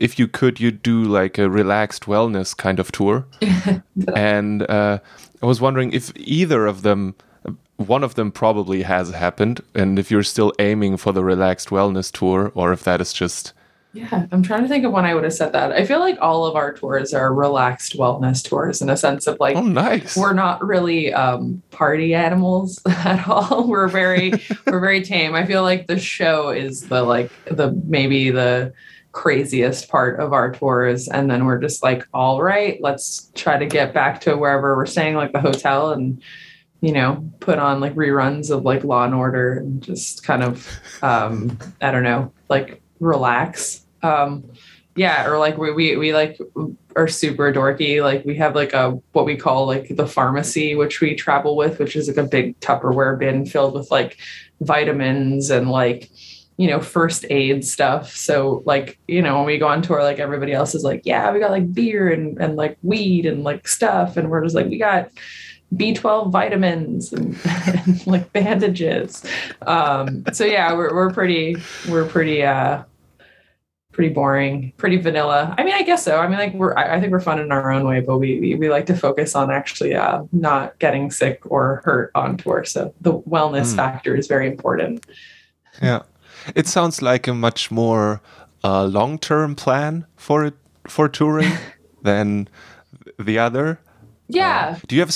if 0.02 0.18
you 0.18 0.28
could, 0.28 0.60
you'd 0.60 0.82
do 0.82 1.04
like 1.04 1.38
a 1.38 1.50
relaxed 1.50 2.06
wellness 2.06 2.56
kind 2.58 2.80
of 2.80 2.92
tour. 2.92 3.26
and 4.16 4.64
uh, 4.70 5.00
I 5.42 5.46
was 5.46 5.62
wondering 5.62 5.92
if 5.94 6.12
either 6.16 6.66
of 6.66 6.82
them, 6.82 7.14
one 7.78 8.04
of 8.04 8.16
them 8.16 8.32
probably 8.32 8.84
has 8.84 9.12
happened, 9.12 9.62
and 9.76 9.98
if 10.00 10.10
you're 10.12 10.24
still 10.24 10.52
aiming 10.60 10.98
for 10.98 11.12
the 11.14 11.24
relaxed 11.24 11.70
wellness 11.70 12.12
tour, 12.12 12.52
or 12.56 12.74
if 12.74 12.84
that 12.84 13.02
is 13.02 13.14
just 13.14 13.54
Yeah, 13.94 14.26
I'm 14.32 14.42
trying 14.42 14.62
to 14.62 14.70
think 14.70 14.86
of 14.86 14.94
when 14.94 15.04
I 15.06 15.14
would 15.14 15.26
have 15.26 15.34
said 15.34 15.52
that. 15.52 15.74
I 15.74 15.86
feel 15.86 16.00
like 16.00 16.18
all 16.22 16.46
of 16.46 16.56
our 16.56 16.74
tours 16.74 17.14
are 17.14 17.34
relaxed 17.34 17.98
wellness 17.98 18.48
tours 18.48 18.82
in 18.82 18.90
a 18.90 18.96
sense 18.96 19.28
of 19.28 19.38
like 19.40 19.58
oh 19.58 19.64
nice. 19.64 20.16
we're 20.16 20.34
not 20.34 20.66
really 20.66 21.14
um, 21.14 21.62
party 21.72 22.16
animals 22.16 22.80
at 22.88 23.28
all. 23.28 23.68
We're 23.72 23.88
very 23.90 24.32
we're 24.66 24.80
very 24.80 25.02
tame. 25.02 25.36
I 25.36 25.46
feel 25.46 25.64
like 25.64 25.88
the 25.88 26.00
show 26.00 26.50
is 26.50 26.88
the 26.88 27.04
like 27.04 27.32
the 27.46 27.72
maybe 27.86 28.32
the 28.32 28.74
craziest 29.12 29.90
part 29.90 30.20
of 30.20 30.32
our 30.32 30.52
tours 30.54 31.10
and 31.10 31.30
then 31.30 31.46
we're 31.46 31.60
just 31.60 31.84
like 31.84 32.08
all 32.14 32.42
right 32.42 32.80
let's 32.82 33.30
try 33.36 33.58
to 33.58 33.66
get 33.66 33.94
back 33.94 34.22
to 34.22 34.38
wherever 34.38 34.76
we're 34.78 34.86
staying 34.86 35.16
like 35.16 35.34
the 35.34 35.42
hotel 35.42 35.92
and 35.92 36.22
you 36.80 36.94
know 36.94 37.30
put 37.42 37.60
on 37.60 37.82
like 37.82 37.94
reruns 37.96 38.50
of 38.50 38.64
like 38.64 38.86
law 38.86 39.04
and 39.04 39.14
order 39.14 39.58
and 39.58 39.84
just 39.84 40.24
kind 40.24 40.42
of 40.42 40.66
um 41.02 41.58
i 41.82 41.92
don't 41.92 42.04
know 42.04 42.32
like 42.48 42.82
relax 43.02 43.81
um 44.03 44.44
yeah 44.95 45.27
or 45.27 45.38
like 45.38 45.57
we 45.57 45.72
we, 45.72 45.96
we 45.96 46.13
like 46.13 46.39
are 46.96 47.08
super 47.08 47.51
dorky. 47.53 48.03
Like 48.03 48.25
we 48.25 48.36
have 48.36 48.55
like 48.55 48.74
a 48.74 48.91
what 49.13 49.25
we 49.25 49.36
call 49.36 49.65
like 49.65 49.96
the 49.96 50.08
pharmacy 50.08 50.75
which 50.75 51.01
we 51.01 51.15
travel 51.15 51.55
with 51.55 51.79
which 51.79 51.96
is 51.96 52.08
like 52.08 52.17
a 52.17 52.27
big 52.27 52.60
tupperware 52.60 53.17
bin 53.17 53.46
filled 53.46 53.74
with 53.74 53.89
like 53.91 54.17
vitamins 54.62 55.50
and 55.50 55.70
like 55.70 56.10
you 56.58 56.67
know 56.67 56.79
first 56.79 57.25
aid 57.29 57.65
stuff. 57.65 58.15
So 58.15 58.63
like 58.65 59.00
you 59.08 59.22
know 59.22 59.38
when 59.38 59.46
we 59.46 59.58
go 59.58 59.67
on 59.67 59.81
tour 59.81 60.03
like 60.03 60.20
everybody 60.20 60.53
else 60.53 60.75
is 60.75 60.84
like 60.84 61.01
yeah 61.05 61.31
we 61.31 61.39
got 61.39 61.51
like 61.51 61.74
beer 61.74 62.10
and, 62.12 62.38
and 62.39 62.55
like 62.55 62.77
weed 62.84 63.25
and 63.25 63.43
like 63.43 63.67
stuff. 63.67 64.17
And 64.17 64.29
we're 64.29 64.43
just 64.43 64.55
like 64.55 64.67
we 64.67 64.77
got 64.77 65.10
b12 65.74 66.31
vitamins 66.31 67.13
and, 67.13 67.38
and 67.46 68.05
like 68.05 68.31
bandages. 68.34 69.24
Um 69.62 70.25
so 70.34 70.43
yeah 70.46 70.74
we're, 70.74 70.93
we're 70.93 71.13
pretty 71.13 71.55
we're 71.89 72.08
pretty 72.08 72.43
uh 72.43 72.84
pretty 73.91 74.13
boring 74.13 74.71
pretty 74.77 74.98
vanilla. 74.98 75.53
I 75.57 75.63
mean 75.63 75.74
i 75.74 75.83
guess 75.83 76.03
so. 76.03 76.17
I 76.17 76.27
mean 76.27 76.38
like 76.39 76.53
we're 76.53 76.75
i, 76.77 77.00
think 77.00 77.12
we're 77.12 77.19
fun 77.19 77.39
in 77.39 77.51
our 77.51 77.71
own 77.71 77.86
way 77.86 78.00
but 78.00 78.17
we, 78.19 78.39
we 78.39 78.55
we 78.55 78.69
like 78.69 78.86
to 78.88 78.95
focus 78.95 79.36
on 79.36 79.51
actually 79.51 79.93
uh 79.95 80.24
not 80.31 80.77
getting 80.79 81.12
sick 81.12 81.41
or 81.45 81.81
hurt 81.86 82.12
on 82.15 82.38
tour. 82.38 82.63
So 82.65 82.93
the 83.01 83.13
wellness 83.19 83.74
Mm. 83.74 83.75
factor 83.75 84.15
is 84.15 84.27
very 84.27 84.48
important. 84.48 85.05
Yeah, 85.81 86.01
it 86.55 86.67
sounds 86.67 87.01
like 87.01 87.27
a 87.27 87.33
much 87.33 87.71
more 87.71 88.21
uh, 88.63 88.86
long-term 88.86 89.55
plan 89.55 90.05
for 90.15 90.45
it 90.45 90.53
for 90.88 91.07
touring 91.10 91.51
than 92.03 92.48
the 93.19 93.38
other. 93.39 93.79
yeah. 94.27 94.75
Uh, 94.75 94.79
do 94.88 94.95
you 94.95 95.01
have 95.01 95.13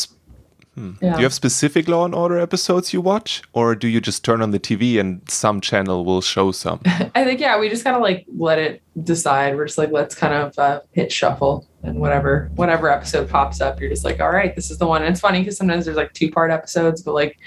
hmm, 0.76 0.92
Yeah. 1.02 1.14
do 1.14 1.20
you 1.20 1.24
have 1.24 1.34
specific 1.34 1.88
Law 1.88 2.06
and 2.06 2.14
Order 2.14 2.38
episodes 2.40 2.94
you 2.94 3.02
watch, 3.02 3.42
or 3.54 3.76
do 3.76 3.88
you 3.88 4.00
just 4.00 4.24
turn 4.24 4.42
on 4.42 4.52
the 4.52 4.60
TV 4.60 5.00
and 5.00 5.22
some 5.30 5.60
channel 5.62 6.06
will 6.06 6.22
show 6.22 6.52
some? 6.52 6.80
I 7.16 7.24
think 7.24 7.40
yeah, 7.40 7.60
we 7.60 7.70
just 7.70 7.84
kind 7.84 7.96
of 7.96 8.02
like 8.02 8.26
let 8.38 8.60
it 8.60 8.82
decide. 9.04 9.56
We're 9.56 9.66
just 9.66 9.78
like 9.78 9.92
let's 9.92 10.14
kind 10.16 10.34
of 10.34 10.58
uh, 10.60 10.82
hit 10.92 11.12
shuffle 11.12 11.68
and 11.84 12.00
whatever 12.00 12.52
whatever 12.56 12.90
episode 12.90 13.30
pops 13.30 13.62
up, 13.62 13.80
you're 13.80 13.90
just 13.90 14.06
like, 14.06 14.20
all 14.20 14.32
right, 14.32 14.56
this 14.56 14.70
is 14.72 14.78
the 14.78 14.88
one. 14.88 15.02
And 15.02 15.12
it's 15.12 15.22
funny 15.22 15.40
because 15.40 15.58
sometimes 15.58 15.86
there's 15.86 15.98
like 15.98 16.14
two 16.14 16.32
part 16.32 16.52
episodes, 16.52 17.02
but 17.02 17.14
like 17.14 17.38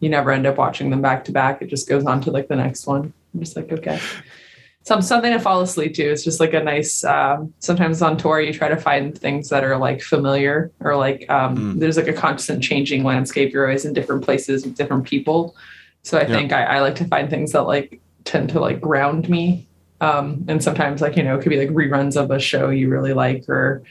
you 0.00 0.08
never 0.08 0.30
end 0.30 0.46
up 0.46 0.56
watching 0.58 0.90
them 0.90 1.02
back 1.02 1.24
to 1.24 1.32
back. 1.32 1.60
It 1.62 1.66
just 1.66 1.88
goes 1.88 2.04
on 2.04 2.20
to 2.22 2.30
like 2.30 2.48
the 2.48 2.56
next 2.56 2.86
one. 2.86 3.12
I'm 3.34 3.40
just 3.40 3.56
like 3.56 3.72
okay. 3.72 3.98
Some 4.88 5.02
something 5.02 5.32
to 5.32 5.38
fall 5.38 5.60
asleep 5.60 5.92
to. 5.96 6.02
It's 6.02 6.24
just 6.24 6.40
like 6.40 6.54
a 6.54 6.62
nice. 6.62 7.04
Um, 7.04 7.52
sometimes 7.58 8.00
on 8.00 8.16
tour, 8.16 8.40
you 8.40 8.54
try 8.54 8.68
to 8.68 8.76
find 8.76 9.16
things 9.16 9.50
that 9.50 9.62
are 9.62 9.76
like 9.76 10.00
familiar 10.00 10.72
or 10.80 10.96
like 10.96 11.28
um, 11.28 11.56
Mm. 11.56 11.78
there's 11.80 11.98
like 11.98 12.08
a 12.08 12.14
constant 12.14 12.62
changing 12.62 13.04
landscape. 13.04 13.52
You're 13.52 13.66
always 13.66 13.84
in 13.84 13.92
different 13.92 14.24
places 14.24 14.64
with 14.64 14.76
different 14.76 15.04
people. 15.04 15.54
So 16.04 16.16
I 16.16 16.22
Yeah. 16.22 16.28
think 16.28 16.52
I, 16.54 16.62
I 16.64 16.80
like 16.80 16.94
to 16.96 17.04
find 17.04 17.28
things 17.28 17.52
that 17.52 17.64
like 17.64 18.00
tend 18.24 18.48
to 18.50 18.60
like 18.60 18.80
ground 18.80 19.28
me. 19.28 19.68
Um, 20.00 20.46
and 20.48 20.62
sometimes 20.64 21.02
like, 21.02 21.16
you 21.18 21.22
know, 21.22 21.36
it 21.36 21.42
could 21.42 21.50
be 21.50 21.58
like 21.58 21.68
reruns 21.68 22.16
of 22.16 22.30
a 22.30 22.38
show 22.40 22.70
you 22.70 22.88
really 22.88 23.12
like, 23.12 23.46
or, 23.46 23.82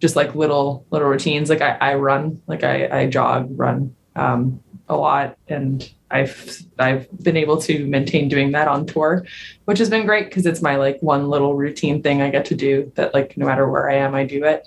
just 0.00 0.16
like 0.16 0.34
little 0.34 0.86
little 0.90 1.08
routines. 1.08 1.50
Like 1.50 1.60
I, 1.60 1.72
I 1.90 1.94
run, 1.96 2.40
like 2.46 2.64
I, 2.64 3.00
I 3.00 3.06
jog, 3.08 3.48
run 3.58 3.94
um, 4.14 4.60
a 4.88 4.96
lot, 4.96 5.36
and 5.48 5.86
I've 6.10 6.62
I've 6.78 7.08
been 7.22 7.36
able 7.36 7.60
to 7.62 7.84
maintain 7.86 8.28
doing 8.28 8.52
that 8.52 8.68
on 8.68 8.86
tour, 8.86 9.26
which 9.64 9.78
has 9.78 9.90
been 9.90 10.06
great 10.06 10.26
because 10.26 10.46
it's 10.46 10.62
my 10.62 10.76
like 10.76 11.00
one 11.00 11.28
little 11.28 11.54
routine 11.54 12.02
thing 12.02 12.22
I 12.22 12.30
get 12.30 12.44
to 12.46 12.54
do 12.54 12.92
that 12.94 13.12
like 13.12 13.36
no 13.36 13.46
matter 13.46 13.68
where 13.68 13.90
I 13.90 13.96
am 13.96 14.14
I 14.14 14.24
do 14.24 14.44
it, 14.44 14.66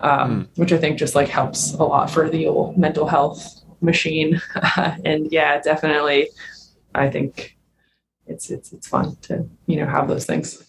um, 0.00 0.44
mm. 0.44 0.58
which 0.58 0.72
I 0.72 0.78
think 0.78 0.98
just 0.98 1.14
like 1.14 1.28
helps 1.28 1.72
a 1.74 1.82
lot 1.82 2.10
for 2.10 2.28
the 2.28 2.46
old 2.46 2.76
mental 2.76 3.06
health 3.06 3.62
machine. 3.80 4.40
and 5.04 5.32
yeah, 5.32 5.60
definitely, 5.60 6.28
I 6.94 7.08
think 7.08 7.56
it's 8.26 8.50
it's 8.50 8.72
it's 8.72 8.86
fun 8.86 9.16
to 9.22 9.48
you 9.66 9.76
know 9.76 9.86
have 9.86 10.08
those 10.08 10.26
things. 10.26 10.62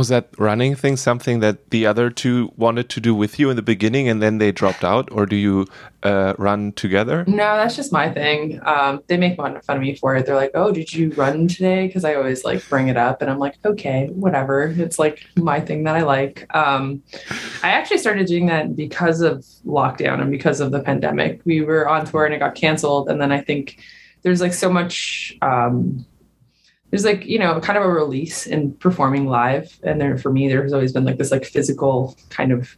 Was 0.00 0.08
that 0.08 0.30
running 0.38 0.76
thing 0.76 0.96
something 0.96 1.40
that 1.40 1.68
the 1.68 1.84
other 1.84 2.08
two 2.08 2.54
wanted 2.56 2.88
to 2.88 3.02
do 3.02 3.14
with 3.14 3.38
you 3.38 3.50
in 3.50 3.56
the 3.56 3.60
beginning 3.60 4.08
and 4.08 4.22
then 4.22 4.38
they 4.38 4.50
dropped 4.50 4.82
out, 4.82 5.12
or 5.12 5.26
do 5.26 5.36
you 5.36 5.66
uh, 6.02 6.32
run 6.38 6.72
together? 6.72 7.22
No, 7.26 7.54
that's 7.58 7.76
just 7.76 7.92
my 7.92 8.10
thing. 8.10 8.60
Um, 8.64 9.02
they 9.08 9.18
make 9.18 9.36
fun 9.36 9.60
of 9.68 9.78
me 9.78 9.94
for 9.94 10.16
it. 10.16 10.24
They're 10.24 10.36
like, 10.36 10.52
"Oh, 10.54 10.72
did 10.72 10.94
you 10.94 11.10
run 11.16 11.48
today?" 11.48 11.86
Because 11.86 12.06
I 12.06 12.14
always 12.14 12.44
like 12.44 12.66
bring 12.70 12.88
it 12.88 12.96
up, 12.96 13.20
and 13.20 13.30
I'm 13.30 13.38
like, 13.38 13.56
"Okay, 13.62 14.08
whatever." 14.14 14.74
It's 14.74 14.98
like 14.98 15.26
my 15.36 15.60
thing 15.60 15.84
that 15.84 15.96
I 15.96 16.00
like. 16.00 16.46
Um, 16.56 17.02
I 17.62 17.68
actually 17.72 17.98
started 17.98 18.26
doing 18.26 18.46
that 18.46 18.74
because 18.74 19.20
of 19.20 19.44
lockdown 19.66 20.22
and 20.22 20.30
because 20.30 20.60
of 20.60 20.70
the 20.70 20.80
pandemic. 20.80 21.42
We 21.44 21.60
were 21.60 21.86
on 21.86 22.06
tour 22.06 22.24
and 22.24 22.34
it 22.34 22.38
got 22.38 22.54
canceled, 22.54 23.10
and 23.10 23.20
then 23.20 23.32
I 23.32 23.42
think 23.42 23.78
there's 24.22 24.40
like 24.40 24.54
so 24.54 24.72
much. 24.72 25.36
Um, 25.42 26.06
there's 26.90 27.04
like 27.04 27.24
you 27.24 27.38
know 27.38 27.60
kind 27.60 27.78
of 27.78 27.84
a 27.84 27.88
release 27.88 28.46
in 28.46 28.74
performing 28.74 29.26
live. 29.26 29.78
And 29.82 30.00
there 30.00 30.18
for 30.18 30.32
me 30.32 30.48
there's 30.48 30.72
always 30.72 30.92
been 30.92 31.04
like 31.04 31.18
this 31.18 31.30
like 31.30 31.44
physical 31.44 32.16
kind 32.28 32.52
of 32.52 32.76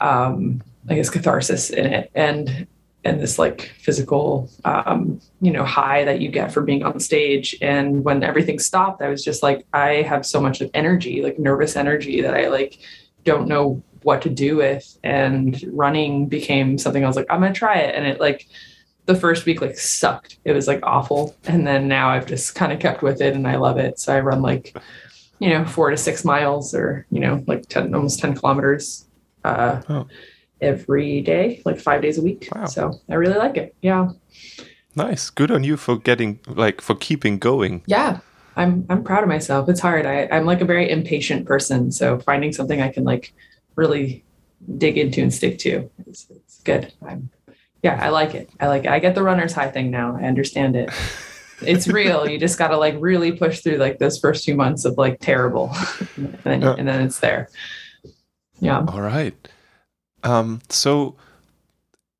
um 0.00 0.62
i 0.88 0.94
guess 0.94 1.10
catharsis 1.10 1.70
in 1.70 1.86
it. 1.86 2.10
And 2.14 2.66
and 3.04 3.20
this 3.20 3.38
like 3.38 3.72
physical 3.78 4.50
um 4.64 5.20
you 5.40 5.50
know 5.50 5.64
high 5.64 6.04
that 6.04 6.20
you 6.20 6.30
get 6.30 6.52
from 6.52 6.64
being 6.64 6.82
on 6.82 6.98
stage. 7.00 7.56
And 7.60 8.02
when 8.04 8.22
everything 8.22 8.58
stopped 8.58 9.02
i 9.02 9.08
was 9.08 9.22
just 9.22 9.42
like 9.42 9.66
i 9.72 10.02
have 10.02 10.24
so 10.24 10.40
much 10.40 10.60
of 10.60 10.70
energy 10.74 11.22
like 11.22 11.38
nervous 11.38 11.76
energy 11.76 12.22
that 12.22 12.34
i 12.34 12.48
like 12.48 12.78
don't 13.24 13.48
know 13.48 13.82
what 14.02 14.22
to 14.22 14.30
do 14.30 14.56
with. 14.56 14.96
And 15.04 15.62
running 15.72 16.28
became 16.28 16.78
something 16.78 17.04
i 17.04 17.06
was 17.06 17.16
like 17.16 17.26
i'm 17.28 17.40
gonna 17.40 17.52
try 17.52 17.78
it. 17.78 17.94
And 17.94 18.06
it 18.06 18.20
like 18.20 18.46
the 19.08 19.14
first 19.14 19.46
week 19.46 19.62
like 19.62 19.76
sucked. 19.76 20.38
It 20.44 20.52
was 20.52 20.68
like 20.68 20.80
awful. 20.82 21.34
And 21.46 21.66
then 21.66 21.88
now 21.88 22.10
I've 22.10 22.26
just 22.26 22.54
kind 22.54 22.72
of 22.72 22.78
kept 22.78 23.02
with 23.02 23.22
it 23.22 23.34
and 23.34 23.48
I 23.48 23.56
love 23.56 23.78
it. 23.78 23.98
So 23.98 24.14
I 24.14 24.20
run 24.20 24.42
like, 24.42 24.76
you 25.38 25.48
know, 25.48 25.64
four 25.64 25.88
to 25.88 25.96
six 25.96 26.26
miles 26.26 26.74
or, 26.74 27.06
you 27.10 27.18
know, 27.18 27.42
like 27.46 27.66
10, 27.68 27.94
almost 27.94 28.20
10 28.20 28.36
kilometers 28.36 29.08
uh, 29.44 29.80
oh. 29.88 30.06
every 30.60 31.22
day, 31.22 31.62
like 31.64 31.80
five 31.80 32.02
days 32.02 32.18
a 32.18 32.22
week. 32.22 32.48
Wow. 32.54 32.66
So 32.66 33.00
I 33.08 33.14
really 33.14 33.38
like 33.38 33.56
it. 33.56 33.74
Yeah. 33.80 34.10
Nice. 34.94 35.30
Good 35.30 35.50
on 35.50 35.64
you 35.64 35.78
for 35.78 35.96
getting 35.96 36.40
like 36.46 36.82
for 36.82 36.94
keeping 36.94 37.38
going. 37.38 37.82
Yeah. 37.86 38.20
I'm 38.56 38.84
I'm 38.90 39.02
proud 39.02 39.22
of 39.22 39.30
myself. 39.30 39.70
It's 39.70 39.80
hard. 39.80 40.04
I, 40.04 40.28
I'm 40.30 40.44
like 40.44 40.60
a 40.60 40.66
very 40.66 40.90
impatient 40.90 41.46
person. 41.46 41.92
So 41.92 42.18
finding 42.18 42.52
something 42.52 42.82
I 42.82 42.90
can 42.90 43.04
like 43.04 43.32
really 43.74 44.22
dig 44.76 44.98
into 44.98 45.22
and 45.22 45.32
stick 45.32 45.58
to 45.60 45.88
is 46.06 46.26
it's 46.30 46.60
good. 46.62 46.92
I'm 47.00 47.30
yeah, 47.82 47.98
I 48.02 48.08
like 48.08 48.34
it. 48.34 48.50
I 48.60 48.68
like 48.68 48.84
it. 48.84 48.90
I 48.90 48.98
get 48.98 49.14
the 49.14 49.22
runner's 49.22 49.52
high 49.52 49.70
thing 49.70 49.90
now. 49.90 50.16
I 50.16 50.24
understand 50.24 50.76
it. 50.76 50.90
It's 51.60 51.88
real. 51.88 52.28
you 52.28 52.38
just 52.38 52.56
got 52.56 52.68
to 52.68 52.76
like 52.76 52.94
really 53.00 53.32
push 53.32 53.62
through 53.62 53.78
like 53.78 53.98
those 53.98 54.16
first 54.16 54.44
few 54.44 54.54
months 54.54 54.84
of 54.84 54.96
like 54.96 55.18
terrible, 55.18 55.74
and 56.16 56.38
then, 56.44 56.62
yeah. 56.62 56.76
and 56.78 56.86
then 56.86 57.02
it's 57.02 57.18
there. 57.18 57.48
Yeah. 58.60 58.84
All 58.86 59.00
right. 59.00 59.34
Um. 60.22 60.60
So 60.68 61.16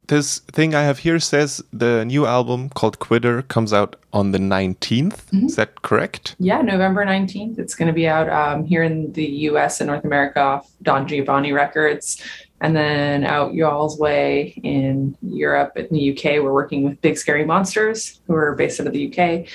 this 0.09 0.39
thing 0.39 0.75
I 0.75 0.83
have 0.83 0.99
here 0.99 1.21
says 1.21 1.63
the 1.73 2.05
new 2.05 2.27
album 2.27 2.71
called 2.71 2.99
Quitter 2.99 3.43
comes 3.43 3.73
out 3.73 3.97
on 4.13 4.33
the 4.33 4.39
19th. 4.39 4.77
Mm-hmm. 4.77 5.47
Is 5.47 5.57
that 5.57 5.83
correct? 5.83 6.35
Yeah, 6.39 6.63
November 6.63 7.05
19th. 7.05 7.59
It's 7.59 7.75
going 7.75 7.89
to 7.89 7.93
be 7.93 8.09
out 8.09 8.29
um, 8.31 8.65
here 8.65 8.83
in 8.83 9.13
the 9.13 9.27
US 9.51 9.81
and 9.81 9.89
North 9.89 10.05
America 10.05 10.41
off 10.41 10.71
Don 10.83 11.07
Giovanni 11.07 11.53
Records. 11.53 12.23
And 12.61 12.75
then 12.75 13.25
out 13.25 13.55
y'all's 13.55 13.99
way 13.99 14.55
in 14.63 15.17
Europe, 15.23 15.77
in 15.77 15.89
the 15.91 16.13
UK, 16.13 16.43
we're 16.43 16.53
working 16.53 16.83
with 16.83 17.01
Big 17.01 17.17
Scary 17.17 17.45
Monsters, 17.45 18.21
who 18.27 18.35
are 18.35 18.55
based 18.55 18.81
out 18.81 18.87
of 18.87 18.93
the 18.93 19.13
UK. 19.13 19.47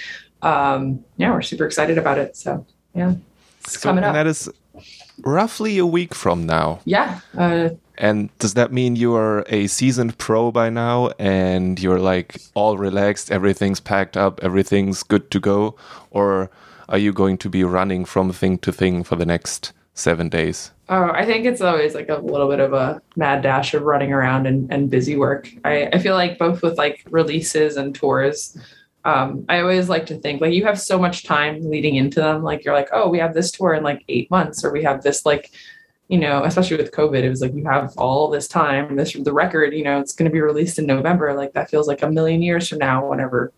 Um, 0.42 1.04
yeah, 1.18 1.32
we're 1.32 1.42
super 1.42 1.66
excited 1.66 1.98
about 1.98 2.18
it. 2.18 2.38
So 2.38 2.66
yeah, 2.96 3.16
it's 3.62 3.80
so, 3.80 3.90
coming 3.90 4.04
up. 4.04 4.14
that 4.14 4.28
is 4.28 4.50
roughly 5.24 5.78
a 5.78 5.86
week 5.86 6.16
from 6.16 6.46
now. 6.46 6.80
Yeah. 6.86 7.20
Uh, 7.38 7.70
and 7.98 8.36
does 8.40 8.56
that 8.56 8.72
mean 8.72 8.96
you 8.96 9.16
are 9.16 9.46
a 9.50 9.68
seasoned 9.68 10.18
pro 10.18 10.52
by 10.52 10.70
now 10.70 11.12
and 11.20 11.80
you're 11.80 12.00
like 12.00 12.42
all 12.54 12.78
relaxed, 12.78 13.32
everything's 13.32 13.80
packed 13.80 14.18
up, 14.18 14.40
everything's 14.44 15.04
good 15.04 15.30
to 15.32 15.40
go? 15.40 15.76
Or 16.10 16.50
are 16.90 16.98
you 16.98 17.14
going 17.14 17.38
to 17.40 17.50
be 17.50 17.64
running 17.64 18.06
from 18.06 18.32
thing 18.32 18.58
to 18.60 18.72
thing 18.72 19.04
for 19.04 19.16
the 19.16 19.26
next 19.26 19.74
seven 19.94 20.30
days? 20.30 20.72
Oh, 20.90 21.12
I 21.12 21.26
think 21.26 21.46
it's 21.46 21.62
always 21.62 21.96
like 21.96 22.10
a 22.10 22.18
little 22.18 22.50
bit 22.50 22.60
of 22.60 22.74
a 22.74 23.02
mad 23.16 23.42
dash 23.42 23.74
of 23.74 23.84
running 23.84 24.12
around 24.12 24.48
and, 24.48 24.72
and 24.72 24.90
busy 24.90 25.16
work. 25.16 25.50
I, 25.64 25.88
I 25.88 26.00
feel 26.00 26.16
like 26.16 26.38
both 26.38 26.62
with 26.62 26.78
like 26.78 27.06
releases 27.10 27.78
and 27.78 27.96
tours, 27.96 28.58
um, 29.06 29.46
I 29.50 29.60
always 29.60 29.90
like 29.90 30.06
to 30.08 30.18
think 30.18 30.42
like 30.42 30.54
you 30.54 30.66
have 30.66 30.80
so 30.80 30.98
much 30.98 31.24
time 31.24 31.62
leading 31.70 31.96
into 31.96 32.20
them. 32.20 32.44
Like 32.44 32.64
you're 32.64 32.74
like, 32.74 32.90
oh, 32.92 33.10
we 33.10 33.20
have 33.20 33.34
this 33.34 33.52
tour 33.52 33.74
in 33.74 33.84
like 33.84 34.04
eight 34.08 34.30
months, 34.32 34.64
or 34.64 34.72
we 34.72 34.84
have 34.84 35.04
this 35.04 35.26
like, 35.26 35.52
you 36.08 36.18
know, 36.18 36.44
especially 36.44 36.78
with 36.78 36.92
COVID, 36.92 37.24
it 37.24 37.30
was 37.30 37.42
like 37.42 37.54
you 37.54 37.66
have 37.66 37.94
all 37.98 38.30
this 38.30 38.48
time. 38.48 38.96
This 38.96 39.14
the 39.14 39.34
record, 39.34 39.74
you 39.74 39.84
know, 39.84 40.00
it's 40.00 40.14
going 40.14 40.30
to 40.30 40.34
be 40.34 40.42
released 40.42 40.80
in 40.80 40.86
November. 40.86 41.34
Like 41.34 41.54
that 41.54 41.70
feels 41.70 41.88
like 41.88 42.02
a 42.02 42.12
million 42.12 42.42
years 42.42 42.68
from 42.68 42.80
now. 42.80 43.10
Whenever, 43.10 43.52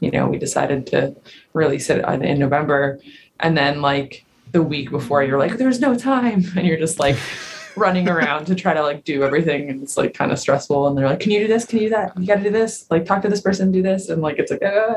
you 0.00 0.10
know, 0.10 0.26
we 0.26 0.38
decided 0.38 0.86
to 0.88 1.16
release 1.52 1.90
it 1.90 2.04
in 2.22 2.38
November, 2.38 2.98
and 3.40 3.56
then 3.56 3.82
like 3.82 4.24
the 4.52 4.62
week 4.62 4.90
before 4.90 5.22
you're 5.22 5.38
like 5.38 5.56
there's 5.56 5.80
no 5.80 5.96
time. 5.96 6.44
And 6.56 6.66
you're 6.66 6.78
just 6.78 6.98
like 6.98 7.16
running 7.76 8.08
around 8.08 8.44
to 8.46 8.54
try 8.54 8.74
to 8.74 8.82
like 8.82 9.02
do 9.04 9.22
everything 9.24 9.70
and 9.70 9.82
it's 9.82 9.96
like 9.96 10.12
kind 10.12 10.30
of 10.30 10.38
stressful 10.38 10.86
and 10.88 10.96
they're 10.96 11.08
like 11.08 11.20
can 11.20 11.32
you 11.32 11.40
do 11.40 11.48
this? 11.48 11.64
Can 11.64 11.78
you 11.78 11.86
do 11.86 11.90
that? 11.90 12.12
You 12.18 12.26
got 12.26 12.36
to 12.36 12.42
do 12.42 12.50
this. 12.50 12.86
Like 12.90 13.04
talk 13.04 13.22
to 13.22 13.28
this 13.28 13.40
person 13.40 13.72
do 13.72 13.82
this. 13.82 14.08
And 14.08 14.22
like 14.22 14.38
it's 14.38 14.50
like 14.50 14.62
uh, 14.62 14.96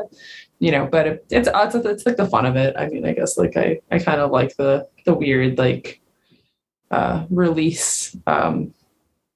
you 0.58 0.70
know 0.70 0.86
but 0.86 1.06
it, 1.06 1.26
it's, 1.30 1.48
it's 1.52 1.74
it's 1.74 2.06
like 2.06 2.16
the 2.16 2.26
fun 2.26 2.46
of 2.46 2.56
it. 2.56 2.76
I 2.76 2.88
mean 2.88 3.04
i 3.04 3.12
guess 3.12 3.36
like 3.36 3.56
i 3.56 3.80
i 3.90 3.98
kind 3.98 4.20
of 4.20 4.30
like 4.30 4.56
the 4.56 4.88
the 5.04 5.14
weird 5.14 5.58
like 5.58 6.00
uh 6.90 7.26
release 7.30 8.16
um 8.26 8.72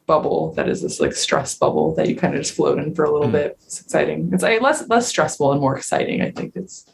bubble 0.06 0.52
that 0.54 0.68
is 0.68 0.82
this 0.82 0.98
like 0.98 1.12
stress 1.12 1.54
bubble 1.54 1.94
that 1.94 2.08
you 2.08 2.16
kind 2.16 2.34
of 2.34 2.40
just 2.40 2.56
float 2.56 2.78
in 2.78 2.92
for 2.94 3.04
a 3.04 3.12
little 3.12 3.28
mm. 3.28 3.32
bit. 3.32 3.56
It's 3.62 3.80
exciting. 3.80 4.30
It's 4.32 4.42
like 4.42 4.60
less 4.60 4.88
less 4.88 5.06
stressful 5.06 5.52
and 5.52 5.60
more 5.60 5.76
exciting 5.76 6.20
i 6.20 6.30
think. 6.32 6.56
It's 6.56 6.84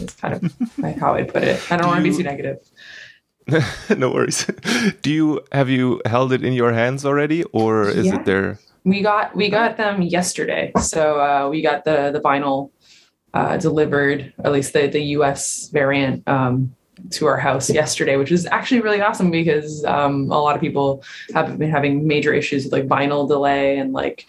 it's 0.00 0.14
kind 0.14 0.34
of 0.34 0.78
like 0.78 0.98
how 0.98 1.14
I'd 1.14 1.32
put 1.32 1.42
it. 1.42 1.60
I 1.70 1.76
don't 1.76 1.84
do 1.84 1.88
want 1.88 2.04
to 2.04 2.10
be 2.10 2.16
too 2.16 2.22
negative. 2.22 2.58
no 3.96 4.10
worries. 4.10 4.46
Do 5.02 5.10
you 5.10 5.40
have 5.52 5.68
you 5.68 6.00
held 6.04 6.32
it 6.32 6.44
in 6.44 6.52
your 6.52 6.72
hands 6.72 7.04
already, 7.04 7.44
or 7.52 7.88
is 7.88 8.06
yeah. 8.06 8.16
it 8.16 8.24
there? 8.24 8.58
We 8.84 9.02
got 9.02 9.36
we 9.36 9.48
got 9.48 9.76
them 9.76 10.02
yesterday. 10.02 10.72
So 10.80 11.20
uh, 11.20 11.48
we 11.48 11.62
got 11.62 11.84
the 11.84 12.10
the 12.12 12.20
vinyl 12.20 12.70
uh, 13.34 13.56
delivered, 13.56 14.32
at 14.42 14.52
least 14.52 14.72
the 14.72 14.88
the 14.88 15.02
U.S. 15.18 15.68
variant, 15.68 16.26
um, 16.28 16.74
to 17.10 17.26
our 17.26 17.38
house 17.38 17.70
yesterday, 17.70 18.16
which 18.16 18.30
was 18.30 18.46
actually 18.46 18.80
really 18.80 19.00
awesome 19.00 19.30
because 19.30 19.84
um, 19.84 20.30
a 20.30 20.40
lot 20.40 20.54
of 20.54 20.60
people 20.60 21.04
have 21.34 21.58
been 21.58 21.70
having 21.70 22.06
major 22.06 22.32
issues 22.32 22.64
with 22.64 22.72
like 22.72 22.86
vinyl 22.86 23.28
delay 23.28 23.78
and 23.78 23.92
like 23.92 24.26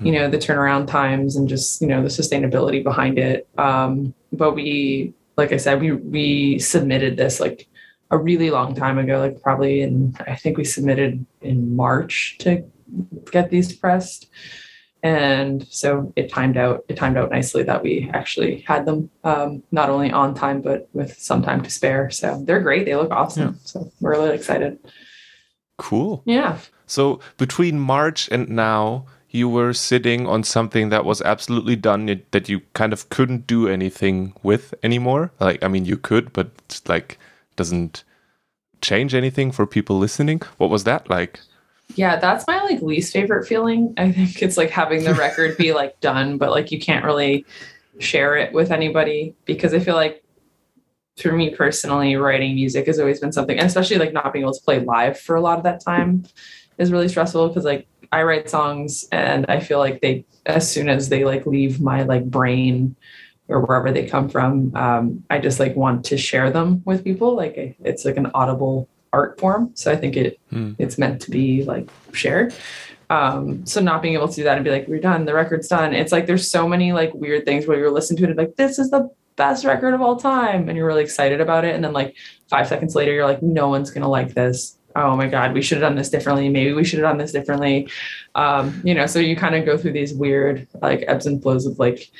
you 0.00 0.12
know 0.12 0.28
the 0.28 0.38
turnaround 0.38 0.86
times 0.86 1.36
and 1.36 1.48
just 1.48 1.80
you 1.80 1.88
know 1.88 2.02
the 2.02 2.08
sustainability 2.08 2.82
behind 2.82 3.18
it 3.18 3.48
um, 3.58 4.14
but 4.32 4.54
we 4.54 5.14
like 5.36 5.52
i 5.52 5.56
said 5.56 5.80
we 5.80 5.92
we 5.92 6.58
submitted 6.58 7.16
this 7.16 7.40
like 7.40 7.68
a 8.10 8.18
really 8.18 8.50
long 8.50 8.74
time 8.74 8.98
ago 8.98 9.18
like 9.18 9.40
probably 9.42 9.82
in 9.82 10.14
i 10.26 10.34
think 10.34 10.56
we 10.56 10.64
submitted 10.64 11.24
in 11.42 11.74
march 11.74 12.36
to 12.38 12.64
get 13.30 13.50
these 13.50 13.72
pressed. 13.72 14.28
And 15.02 15.66
so 15.68 16.12
it 16.16 16.28
timed 16.28 16.56
out 16.56 16.84
it 16.88 16.96
timed 16.96 17.16
out 17.16 17.30
nicely 17.30 17.62
that 17.62 17.82
we 17.82 18.10
actually 18.12 18.62
had 18.62 18.84
them 18.84 19.10
um, 19.22 19.62
not 19.70 19.90
only 19.90 20.10
on 20.10 20.34
time 20.34 20.60
but 20.60 20.88
with 20.92 21.16
some 21.18 21.42
time 21.42 21.62
to 21.62 21.70
spare. 21.70 22.10
So 22.10 22.42
they're 22.44 22.60
great. 22.60 22.84
They 22.84 22.96
look 22.96 23.12
awesome. 23.12 23.54
Yeah. 23.54 23.60
so 23.62 23.92
we're 24.00 24.12
really 24.12 24.34
excited. 24.34 24.78
Cool. 25.76 26.22
Yeah. 26.26 26.58
So 26.86 27.20
between 27.36 27.78
march 27.78 28.28
and 28.32 28.48
now 28.48 29.06
you 29.30 29.48
were 29.48 29.72
sitting 29.72 30.26
on 30.26 30.42
something 30.42 30.88
that 30.88 31.04
was 31.04 31.20
absolutely 31.22 31.76
done 31.76 32.22
that 32.30 32.48
you 32.48 32.60
kind 32.72 32.92
of 32.92 33.08
couldn't 33.10 33.46
do 33.46 33.68
anything 33.68 34.32
with 34.42 34.74
anymore? 34.82 35.30
Like 35.40 35.62
i 35.62 35.68
mean 35.68 35.84
you 35.84 35.96
could 35.96 36.32
but 36.32 36.80
like 36.86 37.18
doesn't 37.56 38.04
change 38.80 39.14
anything 39.14 39.50
for 39.52 39.66
people 39.66 39.98
listening? 39.98 40.40
What 40.58 40.70
was 40.70 40.84
that 40.84 41.10
like? 41.10 41.40
Yeah 41.94 42.16
that's 42.16 42.46
my 42.46 42.62
like 42.62 42.80
least 42.82 43.12
favorite 43.12 43.46
feeling. 43.46 43.94
I 43.96 44.12
think 44.12 44.42
it's 44.42 44.56
like 44.56 44.70
having 44.70 45.04
the 45.04 45.14
record 45.14 45.56
be 45.56 45.72
like 45.72 46.00
done 46.08 46.38
but 46.38 46.50
like 46.50 46.70
you 46.72 46.80
can't 46.80 47.04
really 47.04 47.44
share 47.98 48.36
it 48.36 48.52
with 48.52 48.70
anybody 48.70 49.34
because 49.44 49.74
i 49.74 49.78
feel 49.78 49.96
like 49.96 50.22
for 51.16 51.32
me 51.32 51.50
personally 51.50 52.14
writing 52.16 52.54
music 52.54 52.86
has 52.86 52.98
always 52.98 53.18
been 53.20 53.32
something 53.32 53.58
especially 53.58 53.98
like 53.98 54.12
not 54.12 54.32
being 54.32 54.44
able 54.44 54.54
to 54.54 54.62
play 54.62 54.78
live 54.80 55.18
for 55.18 55.34
a 55.34 55.40
lot 55.40 55.58
of 55.58 55.64
that 55.64 55.80
time 55.80 56.24
is 56.78 56.92
really 56.92 57.08
stressful 57.08 57.48
because 57.48 57.64
like 57.64 57.86
I 58.12 58.22
write 58.22 58.48
songs 58.48 59.06
and 59.12 59.44
I 59.48 59.60
feel 59.60 59.78
like 59.78 60.00
they 60.00 60.24
as 60.46 60.70
soon 60.70 60.88
as 60.88 61.08
they 61.08 61.24
like 61.24 61.46
leave 61.46 61.80
my 61.80 62.02
like 62.02 62.24
brain 62.24 62.96
or 63.48 63.60
wherever 63.60 63.90
they 63.90 64.06
come 64.06 64.28
from, 64.28 64.74
um, 64.76 65.24
I 65.30 65.38
just 65.38 65.58
like 65.58 65.74
want 65.74 66.04
to 66.06 66.18
share 66.18 66.50
them 66.50 66.82
with 66.84 67.04
people. 67.04 67.34
Like 67.34 67.76
it's 67.82 68.04
like 68.04 68.16
an 68.16 68.30
audible 68.34 68.88
art 69.12 69.38
form. 69.40 69.70
So 69.74 69.90
I 69.90 69.96
think 69.96 70.16
it 70.16 70.40
hmm. 70.50 70.72
it's 70.78 70.98
meant 70.98 71.20
to 71.22 71.30
be 71.30 71.64
like 71.64 71.90
shared. 72.12 72.54
Um, 73.10 73.64
so 73.64 73.80
not 73.80 74.02
being 74.02 74.14
able 74.14 74.28
to 74.28 74.34
do 74.34 74.44
that 74.44 74.56
and 74.56 74.64
be 74.64 74.70
like, 74.70 74.86
we're 74.86 75.00
done, 75.00 75.24
the 75.24 75.34
record's 75.34 75.68
done. 75.68 75.94
It's 75.94 76.12
like 76.12 76.26
there's 76.26 76.50
so 76.50 76.68
many 76.68 76.92
like 76.92 77.14
weird 77.14 77.46
things 77.46 77.66
where 77.66 77.78
you're 77.78 77.90
listening 77.90 78.18
to 78.18 78.24
it 78.24 78.30
and 78.30 78.38
like, 78.38 78.56
this 78.56 78.78
is 78.78 78.90
the 78.90 79.10
best 79.36 79.64
record 79.64 79.94
of 79.94 80.02
all 80.02 80.16
time. 80.16 80.68
And 80.68 80.76
you're 80.76 80.86
really 80.86 81.04
excited 81.04 81.40
about 81.40 81.64
it. 81.64 81.74
And 81.74 81.82
then 81.82 81.94
like 81.94 82.16
five 82.48 82.68
seconds 82.68 82.94
later, 82.94 83.12
you're 83.12 83.24
like, 83.24 83.42
no 83.42 83.68
one's 83.68 83.90
gonna 83.90 84.08
like 84.08 84.34
this. 84.34 84.77
Oh 84.96 85.16
my 85.16 85.28
God, 85.28 85.54
we 85.54 85.62
should 85.62 85.78
have 85.78 85.88
done 85.88 85.96
this 85.96 86.10
differently. 86.10 86.48
Maybe 86.48 86.72
we 86.72 86.84
should 86.84 86.98
have 86.98 87.08
done 87.08 87.18
this 87.18 87.32
differently. 87.32 87.88
Um, 88.34 88.80
you 88.84 88.94
know, 88.94 89.06
so 89.06 89.18
you 89.18 89.36
kind 89.36 89.54
of 89.54 89.64
go 89.64 89.76
through 89.76 89.92
these 89.92 90.14
weird 90.14 90.66
like 90.80 91.04
ebbs 91.06 91.26
and 91.26 91.42
flows 91.42 91.66
of 91.66 91.78
like 91.78 92.10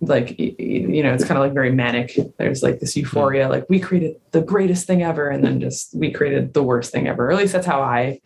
like 0.00 0.38
you 0.38 1.02
know 1.02 1.12
it's 1.14 1.24
kind 1.24 1.38
of 1.38 1.44
like 1.44 1.54
very 1.54 1.72
manic 1.72 2.18
there's 2.38 2.62
like 2.62 2.80
this 2.80 2.96
euphoria 2.96 3.48
like 3.48 3.64
we 3.68 3.78
created 3.78 4.16
the 4.32 4.42
greatest 4.42 4.86
thing 4.86 5.02
ever 5.02 5.28
and 5.28 5.44
then 5.44 5.60
just 5.60 5.94
we 5.94 6.10
created 6.10 6.52
the 6.52 6.62
worst 6.62 6.92
thing 6.92 7.06
ever 7.06 7.28
or 7.28 7.30
at 7.30 7.38
least 7.38 7.52
that's 7.52 7.66
how 7.66 7.80
i 7.80 8.20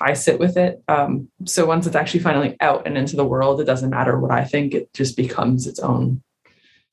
i 0.00 0.12
sit 0.12 0.38
with 0.38 0.56
it 0.56 0.82
um, 0.88 1.28
so 1.44 1.64
once 1.64 1.86
it's 1.86 1.96
actually 1.96 2.20
finally 2.20 2.56
out 2.60 2.86
and 2.86 2.98
into 2.98 3.16
the 3.16 3.24
world 3.24 3.60
it 3.60 3.64
doesn't 3.64 3.90
matter 3.90 4.18
what 4.18 4.30
i 4.30 4.44
think 4.44 4.74
it 4.74 4.92
just 4.92 5.16
becomes 5.16 5.66
its 5.66 5.78
own 5.78 6.22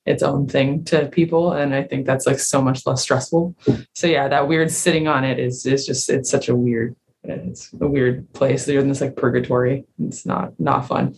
its 0.10 0.24
own 0.24 0.48
thing 0.48 0.84
to 0.84 1.08
people 1.08 1.54
and 1.54 1.74
i 1.76 1.84
think 1.84 2.06
that's 2.06 2.26
like 2.26 2.40
so 2.40 2.62
much 2.62 2.86
less 2.86 3.02
stressful. 3.02 3.56
So 3.94 4.08
yeah 4.08 4.28
that 4.28 4.48
weird 4.48 4.72
sitting 4.72 5.08
on 5.08 5.24
it 5.24 5.38
is 5.40 5.66
is 5.66 5.86
just 5.86 6.10
it's 6.10 6.30
such 6.30 6.50
a 6.50 6.56
weird 6.56 6.96
it's 7.24 7.70
a 7.80 7.88
weird 7.88 8.32
place. 8.34 8.68
You're 8.68 8.82
in 8.82 8.88
this 8.88 9.02
like 9.02 9.16
purgatory. 9.16 9.86
It's 10.08 10.26
not 10.26 10.58
not 10.60 10.88
fun. 10.88 11.16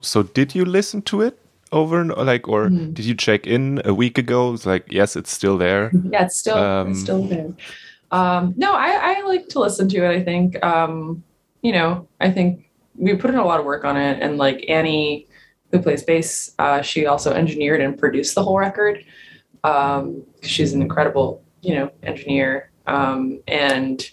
So 0.00 0.24
did 0.24 0.54
you 0.54 0.64
listen 0.64 1.02
to 1.02 1.22
it 1.22 1.38
over 1.70 2.00
and 2.00 2.10
like 2.16 2.48
or 2.48 2.68
mm. 2.68 2.92
did 2.92 3.04
you 3.04 3.14
check 3.14 3.46
in 3.46 3.80
a 3.84 3.94
week 3.94 4.18
ago? 4.18 4.52
It's 4.52 4.66
like 4.66 4.92
yes 4.92 5.16
it's 5.16 5.30
still 5.30 5.56
there. 5.56 5.90
Yeah 6.10 6.24
it's 6.24 6.36
still 6.36 6.58
um, 6.58 6.90
it's 6.90 7.00
still 7.00 7.22
there. 7.24 7.52
Um, 8.10 8.52
no 8.56 8.74
I, 8.74 9.14
I 9.14 9.22
like 9.22 9.48
to 9.50 9.60
listen 9.60 9.88
to 9.88 10.04
it 10.04 10.10
i 10.10 10.22
think. 10.22 10.62
Um, 10.62 11.22
you 11.62 11.72
know 11.72 12.08
i 12.20 12.30
think 12.30 12.68
we 12.96 13.14
put 13.14 13.30
in 13.30 13.36
a 13.36 13.44
lot 13.44 13.60
of 13.60 13.66
work 13.66 13.84
on 13.84 13.96
it 13.96 14.20
and 14.20 14.36
like 14.36 14.64
annie 14.68 15.26
who 15.72 15.80
plays 15.80 16.04
bass 16.04 16.54
uh, 16.60 16.80
she 16.80 17.06
also 17.06 17.32
engineered 17.32 17.80
and 17.80 17.98
produced 17.98 18.34
the 18.34 18.42
whole 18.42 18.58
record 18.58 19.04
um, 19.64 20.22
she's 20.42 20.72
an 20.72 20.82
incredible 20.82 21.42
you 21.62 21.74
know 21.74 21.90
engineer 22.04 22.70
um, 22.86 23.40
and 23.48 24.10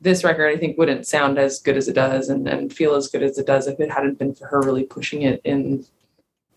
this 0.00 0.24
record 0.24 0.48
i 0.48 0.56
think 0.56 0.76
wouldn't 0.76 1.06
sound 1.06 1.38
as 1.38 1.60
good 1.60 1.76
as 1.76 1.86
it 1.86 1.94
does 1.94 2.28
and, 2.28 2.48
and 2.48 2.72
feel 2.72 2.94
as 2.94 3.06
good 3.08 3.22
as 3.22 3.38
it 3.38 3.46
does 3.46 3.68
if 3.68 3.78
it 3.78 3.90
hadn't 3.90 4.18
been 4.18 4.34
for 4.34 4.46
her 4.46 4.60
really 4.62 4.84
pushing 4.84 5.22
it 5.22 5.40
in 5.44 5.84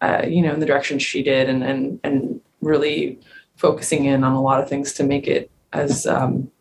uh, 0.02 0.24
you 0.28 0.42
know, 0.42 0.54
in 0.54 0.60
the 0.60 0.66
direction 0.66 1.00
she 1.00 1.22
did, 1.22 1.48
and 1.48 1.64
and 1.64 2.00
and 2.04 2.42
really 2.62 3.20
focusing 3.56 4.06
in 4.06 4.24
on 4.24 4.34
a 4.34 4.42
lot 4.42 4.62
of 4.62 4.68
things 4.68 4.94
to 4.94 5.04
make 5.04 5.28
it 5.28 5.52
as 5.74 6.08
um, 6.08 6.52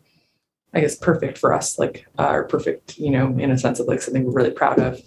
I 0.73 0.81
guess 0.81 0.95
perfect 0.95 1.37
for 1.37 1.51
us, 1.53 1.79
like 1.79 2.05
uh, 2.19 2.29
or 2.29 2.43
perfect, 2.43 2.97
you 2.97 3.09
know, 3.09 3.35
in 3.37 3.51
a 3.51 3.57
sense 3.57 3.79
of 3.79 3.87
like 3.87 4.01
something 4.01 4.23
we're 4.23 4.31
really 4.31 4.51
proud 4.51 4.79
of. 4.79 5.01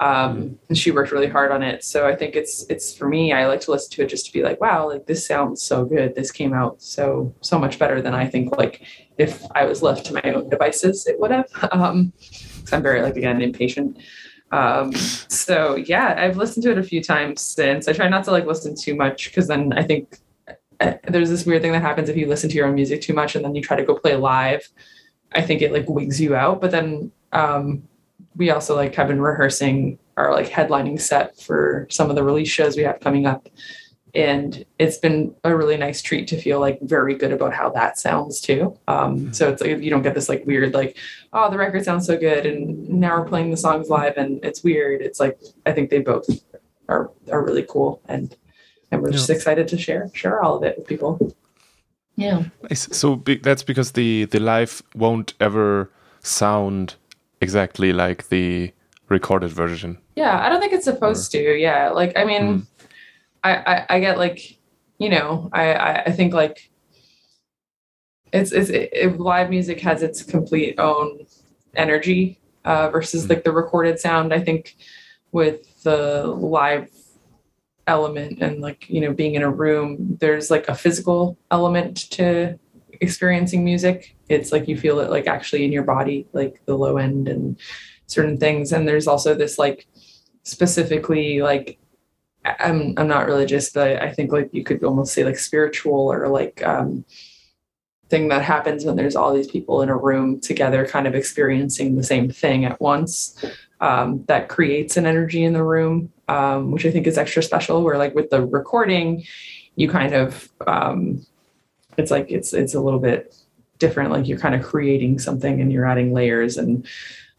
Um, 0.00 0.58
and 0.70 0.78
she 0.78 0.90
worked 0.90 1.12
really 1.12 1.28
hard 1.28 1.52
on 1.52 1.62
it. 1.62 1.84
So 1.84 2.08
I 2.08 2.16
think 2.16 2.34
it's 2.34 2.64
it's 2.70 2.96
for 2.96 3.06
me. 3.06 3.34
I 3.34 3.46
like 3.46 3.60
to 3.62 3.70
listen 3.70 3.92
to 3.92 4.02
it 4.02 4.08
just 4.08 4.24
to 4.26 4.32
be 4.32 4.42
like, 4.42 4.58
wow, 4.58 4.88
like 4.88 5.06
this 5.06 5.26
sounds 5.26 5.60
so 5.60 5.84
good. 5.84 6.14
This 6.14 6.32
came 6.32 6.54
out 6.54 6.80
so 6.80 7.34
so 7.42 7.58
much 7.58 7.78
better 7.78 8.00
than 8.00 8.14
I 8.14 8.26
think. 8.26 8.56
Like 8.56 8.82
if 9.18 9.44
I 9.54 9.66
was 9.66 9.82
left 9.82 10.06
to 10.06 10.14
my 10.14 10.22
own 10.22 10.48
devices, 10.48 11.06
it 11.06 11.20
would 11.20 11.30
have. 11.30 11.46
Um, 11.72 12.12
I'm 12.72 12.82
very 12.82 13.02
like 13.02 13.16
again 13.16 13.42
impatient. 13.42 13.98
Um, 14.52 14.92
so 14.92 15.76
yeah, 15.76 16.14
I've 16.16 16.36
listened 16.36 16.62
to 16.64 16.70
it 16.70 16.78
a 16.78 16.82
few 16.82 17.02
times 17.02 17.40
since. 17.42 17.86
I 17.86 17.92
try 17.92 18.08
not 18.08 18.24
to 18.24 18.30
like 18.30 18.46
listen 18.46 18.74
too 18.74 18.94
much 18.94 19.26
because 19.26 19.48
then 19.48 19.72
I 19.74 19.82
think 19.82 20.18
uh, 20.80 20.94
there's 21.08 21.30
this 21.30 21.44
weird 21.44 21.62
thing 21.62 21.72
that 21.72 21.82
happens 21.82 22.08
if 22.08 22.16
you 22.16 22.26
listen 22.26 22.48
to 22.50 22.56
your 22.56 22.66
own 22.66 22.74
music 22.74 23.02
too 23.02 23.14
much 23.14 23.36
and 23.36 23.44
then 23.44 23.54
you 23.54 23.62
try 23.62 23.76
to 23.76 23.84
go 23.84 23.94
play 23.94 24.16
live. 24.16 24.66
I 25.32 25.42
think 25.42 25.62
it 25.62 25.72
like 25.72 25.88
wigs 25.88 26.20
you 26.20 26.34
out. 26.34 26.60
But 26.60 26.70
then 26.70 27.12
um, 27.32 27.82
we 28.40 28.50
also 28.50 28.74
like 28.74 28.94
have 28.94 29.08
been 29.08 29.20
rehearsing 29.20 29.98
our 30.16 30.32
like 30.32 30.48
headlining 30.48 30.98
set 30.98 31.38
for 31.38 31.86
some 31.90 32.08
of 32.08 32.16
the 32.16 32.24
release 32.24 32.48
shows 32.48 32.74
we 32.74 32.82
have 32.82 32.98
coming 32.98 33.26
up. 33.26 33.48
And 34.14 34.64
it's 34.78 34.96
been 34.96 35.34
a 35.44 35.54
really 35.54 35.76
nice 35.76 36.00
treat 36.00 36.26
to 36.28 36.40
feel 36.40 36.58
like 36.58 36.80
very 36.80 37.14
good 37.14 37.32
about 37.32 37.52
how 37.52 37.68
that 37.72 37.98
sounds 37.98 38.40
too. 38.40 38.78
Um, 38.88 39.18
mm-hmm. 39.18 39.32
so 39.32 39.50
it's 39.50 39.60
like 39.60 39.82
you 39.82 39.90
don't 39.90 40.00
get 40.00 40.14
this 40.14 40.30
like 40.30 40.44
weird 40.46 40.72
like 40.72 40.96
oh 41.34 41.50
the 41.50 41.58
record 41.58 41.84
sounds 41.84 42.06
so 42.06 42.16
good 42.16 42.46
and 42.46 42.88
now 42.88 43.20
we're 43.20 43.28
playing 43.28 43.50
the 43.50 43.58
songs 43.58 43.90
live 43.90 44.16
and 44.16 44.42
it's 44.42 44.64
weird. 44.64 45.02
It's 45.02 45.20
like 45.20 45.38
i 45.66 45.72
think 45.72 45.90
they 45.90 46.00
both 46.00 46.26
are 46.88 47.12
are 47.30 47.44
really 47.44 47.66
cool 47.68 48.00
and 48.08 48.34
and 48.90 49.02
we're 49.02 49.10
yeah. 49.10 49.18
just 49.18 49.30
excited 49.30 49.68
to 49.68 49.76
share 49.76 50.10
share 50.14 50.42
all 50.42 50.56
of 50.56 50.62
it 50.64 50.78
with 50.78 50.88
people. 50.88 51.34
Yeah. 52.16 52.44
So 52.72 53.22
that's 53.42 53.62
because 53.62 53.92
the 53.92 54.24
the 54.24 54.40
live 54.40 54.82
won't 54.94 55.34
ever 55.40 55.90
sound 56.22 56.96
exactly 57.40 57.92
like 57.92 58.28
the 58.28 58.72
recorded 59.08 59.50
version 59.50 59.98
yeah 60.14 60.44
i 60.44 60.48
don't 60.48 60.60
think 60.60 60.72
it's 60.72 60.84
supposed 60.84 61.34
or, 61.34 61.38
to 61.38 61.56
yeah 61.56 61.90
like 61.90 62.16
i 62.16 62.24
mean 62.24 62.42
mm 62.42 62.66
I, 63.42 63.54
I, 63.54 63.86
I 63.90 64.00
get 64.00 64.18
like, 64.18 64.58
you 64.98 65.08
know, 65.08 65.48
I, 65.52 66.02
I 66.06 66.12
think 66.12 66.34
like 66.34 66.70
it's, 68.32 68.52
it's, 68.52 68.70
it, 68.70 69.18
live 69.18 69.50
music 69.50 69.80
has 69.80 70.02
its 70.02 70.22
complete 70.22 70.78
own 70.78 71.26
energy 71.74 72.38
uh, 72.64 72.90
versus 72.90 73.22
mm-hmm. 73.22 73.32
like 73.32 73.44
the 73.44 73.52
recorded 73.52 73.98
sound. 73.98 74.32
I 74.32 74.40
think 74.40 74.76
with 75.32 75.82
the 75.82 76.26
live 76.26 76.90
element 77.86 78.40
and 78.40 78.60
like, 78.60 78.88
you 78.88 79.00
know, 79.00 79.12
being 79.12 79.34
in 79.34 79.42
a 79.42 79.50
room, 79.50 80.16
there's 80.20 80.50
like 80.50 80.68
a 80.68 80.74
physical 80.74 81.38
element 81.50 82.10
to 82.10 82.58
experiencing 83.00 83.64
music. 83.64 84.16
It's 84.30 84.52
like 84.52 84.68
you 84.68 84.76
feel 84.76 85.00
it 85.00 85.10
like 85.10 85.26
actually 85.26 85.64
in 85.64 85.72
your 85.72 85.82
body, 85.82 86.26
like 86.32 86.62
the 86.66 86.76
low 86.76 86.96
end 86.96 87.28
and 87.28 87.58
certain 88.06 88.38
things. 88.38 88.72
And 88.72 88.86
there's 88.86 89.06
also 89.06 89.34
this 89.34 89.58
like 89.58 89.86
specifically 90.44 91.42
like 91.42 91.78
I'm 92.44 92.94
I'm 92.96 93.08
not 93.08 93.26
religious, 93.26 93.70
but 93.70 94.02
I 94.02 94.12
think 94.12 94.32
like 94.32 94.48
you 94.52 94.64
could 94.64 94.82
almost 94.84 95.12
say 95.12 95.24
like 95.24 95.38
spiritual 95.38 96.10
or 96.10 96.28
like 96.28 96.62
um, 96.66 97.04
thing 98.08 98.28
that 98.28 98.42
happens 98.42 98.84
when 98.84 98.96
there's 98.96 99.16
all 99.16 99.34
these 99.34 99.50
people 99.50 99.82
in 99.82 99.88
a 99.88 99.96
room 99.96 100.40
together, 100.40 100.86
kind 100.86 101.06
of 101.06 101.14
experiencing 101.14 101.96
the 101.96 102.02
same 102.02 102.30
thing 102.30 102.64
at 102.64 102.80
once. 102.80 103.44
Um, 103.82 104.24
that 104.28 104.50
creates 104.50 104.98
an 104.98 105.06
energy 105.06 105.42
in 105.42 105.54
the 105.54 105.64
room, 105.64 106.12
um, 106.28 106.70
which 106.70 106.84
I 106.84 106.90
think 106.90 107.06
is 107.06 107.16
extra 107.16 107.42
special. 107.42 107.82
Where 107.82 107.98
like 107.98 108.14
with 108.14 108.30
the 108.30 108.44
recording, 108.44 109.24
you 109.76 109.88
kind 109.88 110.14
of 110.14 110.50
um, 110.66 111.26
it's 111.96 112.10
like 112.10 112.30
it's 112.30 112.52
it's 112.52 112.74
a 112.74 112.80
little 112.80 113.00
bit 113.00 113.34
different. 113.80 114.12
Like 114.12 114.28
you're 114.28 114.38
kind 114.38 114.54
of 114.54 114.62
creating 114.62 115.18
something 115.18 115.60
and 115.60 115.72
you're 115.72 115.86
adding 115.86 116.12
layers 116.12 116.56
and 116.56 116.86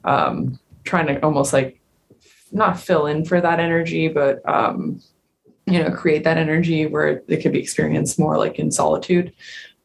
um, 0.04 0.60
trying 0.84 1.08
to 1.08 1.24
almost 1.24 1.54
like 1.54 1.80
not 2.52 2.80
fill 2.80 3.06
in 3.06 3.24
for 3.24 3.40
that 3.40 3.60
energy, 3.60 4.10
but 4.10 4.48
um, 4.50 5.02
you 5.66 5.82
know, 5.82 5.92
create 5.92 6.26
that 6.26 6.38
energy 6.38 6.86
where 6.86 7.24
it 7.28 7.42
could 7.42 7.54
be 7.54 7.60
experienced 7.60 8.20
more 8.20 8.38
like 8.38 8.60
in 8.60 8.72
solitude. 8.72 9.34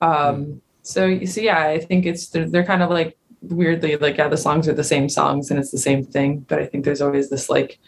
Um, 0.00 0.60
so, 0.82 1.24
so 1.24 1.40
yeah, 1.40 1.62
I 1.62 1.78
think 1.78 2.06
it's 2.06 2.28
they're, 2.28 2.48
they're 2.48 2.64
kind 2.64 2.82
of 2.82 2.90
like 2.90 3.16
weirdly 3.42 3.96
like 3.96 4.16
yeah, 4.16 4.28
the 4.28 4.36
songs 4.36 4.66
are 4.68 4.72
the 4.72 4.84
same 4.84 5.08
songs 5.08 5.50
and 5.50 5.60
it's 5.60 5.70
the 5.70 5.78
same 5.78 6.04
thing, 6.04 6.40
but 6.48 6.58
I 6.58 6.66
think 6.66 6.84
there's 6.84 7.02
always 7.02 7.30
this 7.30 7.48
like, 7.48 7.78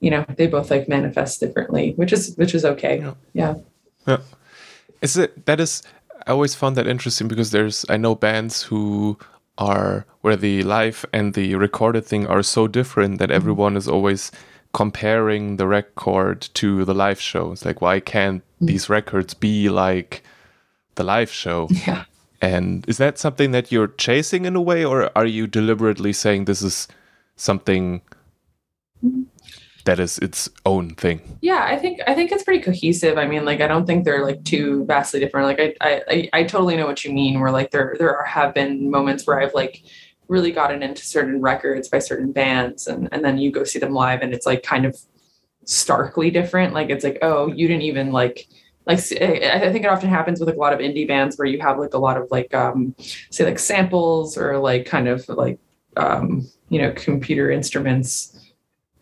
you 0.00 0.10
know, 0.10 0.24
they 0.36 0.46
both 0.46 0.70
like 0.70 0.88
manifest 0.88 1.40
differently, 1.40 1.92
which 1.96 2.12
is 2.12 2.34
which 2.36 2.54
is 2.54 2.64
okay. 2.64 2.98
Yeah. 2.98 3.14
Yeah. 3.34 3.54
yeah. 4.06 4.18
Is 5.02 5.16
it 5.16 5.46
that 5.46 5.60
is 5.60 5.82
I 6.26 6.32
always 6.32 6.54
found 6.54 6.76
that 6.76 6.86
interesting 6.86 7.28
because 7.28 7.50
there's 7.50 7.84
I 7.88 7.96
know 7.96 8.14
bands 8.14 8.62
who 8.62 9.18
are 9.58 10.06
where 10.22 10.36
the 10.36 10.62
live 10.62 11.04
and 11.12 11.34
the 11.34 11.54
recorded 11.54 12.04
thing 12.04 12.26
are 12.26 12.42
so 12.42 12.66
different 12.66 13.18
that 13.18 13.28
mm-hmm. 13.28 13.36
everyone 13.36 13.76
is 13.76 13.88
always 13.88 14.32
comparing 14.72 15.56
the 15.56 15.66
record 15.66 16.48
to 16.54 16.84
the 16.84 16.94
live 16.94 17.20
show. 17.20 17.52
It's 17.52 17.64
like 17.64 17.80
why 17.80 18.00
can't 18.00 18.42
mm. 18.62 18.66
these 18.66 18.88
records 18.88 19.34
be 19.34 19.68
like 19.68 20.22
the 20.94 21.04
live 21.04 21.30
show? 21.30 21.68
Yeah. 21.86 22.04
And 22.42 22.88
is 22.88 22.96
that 22.96 23.18
something 23.18 23.50
that 23.50 23.70
you're 23.70 23.88
chasing 23.88 24.46
in 24.46 24.56
a 24.56 24.62
way, 24.62 24.82
or 24.82 25.10
are 25.14 25.26
you 25.26 25.46
deliberately 25.46 26.14
saying 26.14 26.46
this 26.46 26.62
is 26.62 26.88
something 27.36 28.00
that 29.84 30.00
is 30.00 30.18
its 30.18 30.48
own 30.66 30.94
thing. 30.94 31.20
Yeah, 31.40 31.64
I 31.64 31.76
think 31.76 32.00
I 32.06 32.14
think 32.14 32.32
it's 32.32 32.42
pretty 32.42 32.62
cohesive. 32.62 33.18
I 33.18 33.26
mean, 33.26 33.44
like 33.44 33.60
I 33.60 33.68
don't 33.68 33.86
think 33.86 34.04
they're 34.04 34.24
like 34.24 34.44
too 34.44 34.84
vastly 34.84 35.20
different. 35.20 35.46
Like 35.46 35.76
I 35.80 36.00
I 36.10 36.30
I 36.32 36.44
totally 36.44 36.76
know 36.76 36.86
what 36.86 37.04
you 37.04 37.12
mean. 37.12 37.40
Where 37.40 37.50
like 37.50 37.70
there 37.70 37.96
there 37.98 38.22
have 38.24 38.54
been 38.54 38.90
moments 38.90 39.26
where 39.26 39.40
I've 39.40 39.54
like 39.54 39.82
really 40.28 40.52
gotten 40.52 40.82
into 40.82 41.04
certain 41.04 41.40
records 41.40 41.88
by 41.88 41.98
certain 41.98 42.32
bands, 42.32 42.86
and 42.86 43.08
and 43.12 43.24
then 43.24 43.38
you 43.38 43.50
go 43.50 43.64
see 43.64 43.78
them 43.78 43.92
live, 43.92 44.20
and 44.22 44.34
it's 44.34 44.46
like 44.46 44.62
kind 44.62 44.84
of 44.86 44.98
starkly 45.64 46.30
different. 46.30 46.74
Like 46.74 46.90
it's 46.90 47.04
like 47.04 47.18
oh, 47.22 47.48
you 47.48 47.68
didn't 47.68 47.82
even 47.82 48.12
like 48.12 48.48
like 48.86 48.98
I 48.98 49.70
think 49.72 49.84
it 49.84 49.90
often 49.90 50.08
happens 50.08 50.40
with 50.40 50.48
like 50.48 50.56
a 50.56 50.60
lot 50.60 50.72
of 50.72 50.80
indie 50.80 51.06
bands 51.06 51.36
where 51.36 51.46
you 51.46 51.60
have 51.60 51.78
like 51.78 51.94
a 51.94 51.98
lot 51.98 52.16
of 52.16 52.28
like 52.30 52.52
um 52.54 52.94
say 53.30 53.44
like 53.44 53.58
samples 53.58 54.36
or 54.36 54.58
like 54.58 54.86
kind 54.86 55.08
of 55.08 55.28
like 55.28 55.58
um, 55.96 56.48
you 56.68 56.80
know, 56.80 56.92
computer 56.92 57.50
instruments. 57.50 58.36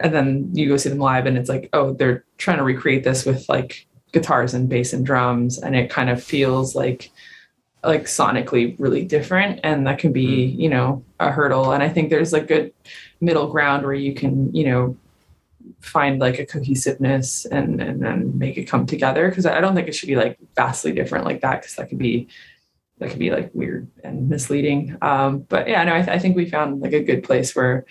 And 0.00 0.14
then 0.14 0.50
you 0.52 0.68
go 0.68 0.76
see 0.76 0.88
them 0.88 0.98
live 0.98 1.26
and 1.26 1.37
it's 1.37 1.48
like, 1.48 1.68
oh, 1.72 1.92
they're 1.92 2.24
trying 2.37 2.58
to 2.58 2.64
recreate 2.64 3.04
this 3.04 3.24
with 3.24 3.48
like 3.48 3.87
guitars 4.12 4.54
and 4.54 4.68
bass 4.68 4.92
and 4.92 5.04
drums. 5.04 5.58
And 5.58 5.74
it 5.74 5.90
kind 5.90 6.11
of 6.11 6.22
feels 6.22 6.74
like 6.74 7.11
like 7.84 8.04
sonically 8.04 8.74
really 8.78 9.04
different. 9.04 9.61
And 9.62 9.87
that 9.87 9.98
can 9.98 10.12
be, 10.12 10.44
you 10.44 10.68
know, 10.68 11.04
a 11.20 11.30
hurdle. 11.30 11.72
And 11.72 11.82
I 11.82 11.88
think 11.88 12.11
there's 12.11 12.32
a 12.32 12.40
good 12.40 12.72
middle 13.20 13.48
ground 13.48 13.84
where 13.84 13.94
you 13.94 14.14
can, 14.14 14.54
you 14.54 14.64
know, 14.68 14.96
find 15.80 16.18
like 16.18 16.38
a 16.38 16.46
cohesiveness 16.46 17.44
and 17.46 17.80
and 17.80 18.02
then 18.02 18.37
make 18.37 18.56
it 18.56 18.64
come 18.64 18.87
together 18.87 19.28
because 19.28 19.46
I 19.46 19.61
don't 19.61 19.74
think 19.74 19.87
it 19.87 19.94
should 19.94 20.08
be 20.08 20.16
like 20.16 20.38
vastly 20.56 20.92
different 20.92 21.24
like 21.24 21.40
that 21.42 21.61
because 21.61 21.76
that 21.76 21.88
could 21.88 21.98
be 21.98 22.28
that 22.98 23.11
could 23.11 23.18
be 23.18 23.30
like 23.30 23.50
weird 23.54 23.88
and 24.02 24.28
misleading. 24.28 24.96
Um, 25.02 25.40
but 25.40 25.68
yeah, 25.68 25.84
no, 25.84 25.94
I, 25.94 25.98
th- 26.02 26.08
I, 26.08 26.18
think 26.18 26.37
we 26.37 26.50
found 26.50 26.80
like 26.80 26.92
a 26.92 27.02
good 27.02 27.22
place 27.22 27.54
where 27.54 27.84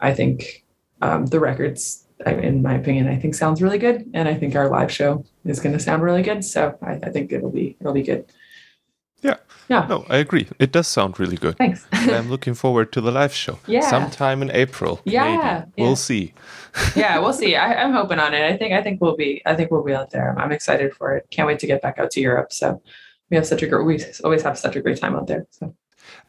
I 0.00 0.12
think 0.12 0.64
um, 1.00 1.26
the 1.26 1.40
records, 1.40 2.06
in 2.26 2.62
my 2.62 2.74
opinion, 2.74 3.08
I 3.08 3.16
think 3.16 3.34
sounds 3.34 3.62
really 3.62 3.78
good, 3.78 4.10
and 4.14 4.28
I 4.28 4.34
think 4.34 4.56
our 4.56 4.68
live 4.68 4.90
show 4.90 5.24
is 5.44 5.60
going 5.60 5.72
to 5.76 5.80
sound 5.80 6.02
really 6.02 6.22
good. 6.22 6.44
So 6.44 6.76
I, 6.82 6.92
I, 6.94 7.10
think 7.10 7.32
it'll 7.32 7.50
be 7.50 7.76
it'll 7.80 7.92
be 7.92 8.02
good. 8.02 8.32
Yeah. 9.22 9.36
Yeah. 9.68 9.86
No, 9.88 10.06
I 10.08 10.16
agree. 10.16 10.48
It 10.58 10.72
does 10.72 10.88
sound 10.88 11.18
really 11.20 11.36
good. 11.36 11.58
Thanks. 11.58 11.86
I'm 11.92 12.30
looking 12.30 12.54
forward 12.54 12.92
to 12.92 13.00
the 13.00 13.10
live 13.10 13.34
show. 13.34 13.58
Yeah. 13.66 13.88
Sometime 13.88 14.42
in 14.42 14.50
April. 14.50 15.00
Yeah. 15.04 15.24
Maybe. 15.24 15.42
yeah. 15.42 15.64
We'll 15.76 15.96
see. 15.96 16.34
yeah, 16.96 17.18
we'll 17.18 17.32
see. 17.42 17.56
I, 17.56 17.82
am 17.82 17.92
hoping 17.92 18.18
on 18.18 18.32
it. 18.34 18.42
I 18.42 18.56
think 18.56 18.72
I 18.72 18.82
think 18.82 19.00
we'll 19.00 19.16
be 19.16 19.42
I 19.44 19.54
think 19.54 19.70
we'll 19.70 19.84
be 19.84 19.94
out 19.94 20.10
there. 20.10 20.38
I'm 20.38 20.52
excited 20.52 20.94
for 20.94 21.16
it. 21.16 21.26
Can't 21.30 21.46
wait 21.46 21.58
to 21.60 21.66
get 21.66 21.82
back 21.82 21.98
out 21.98 22.10
to 22.12 22.20
Europe. 22.20 22.52
So 22.52 22.80
we 23.30 23.36
have 23.36 23.46
such 23.46 23.62
a 23.62 23.66
great 23.66 23.84
we 23.84 24.02
always 24.24 24.42
have 24.42 24.58
such 24.58 24.76
a 24.76 24.80
great 24.80 24.98
time 24.98 25.16
out 25.16 25.26
there. 25.26 25.46
So 25.50 25.74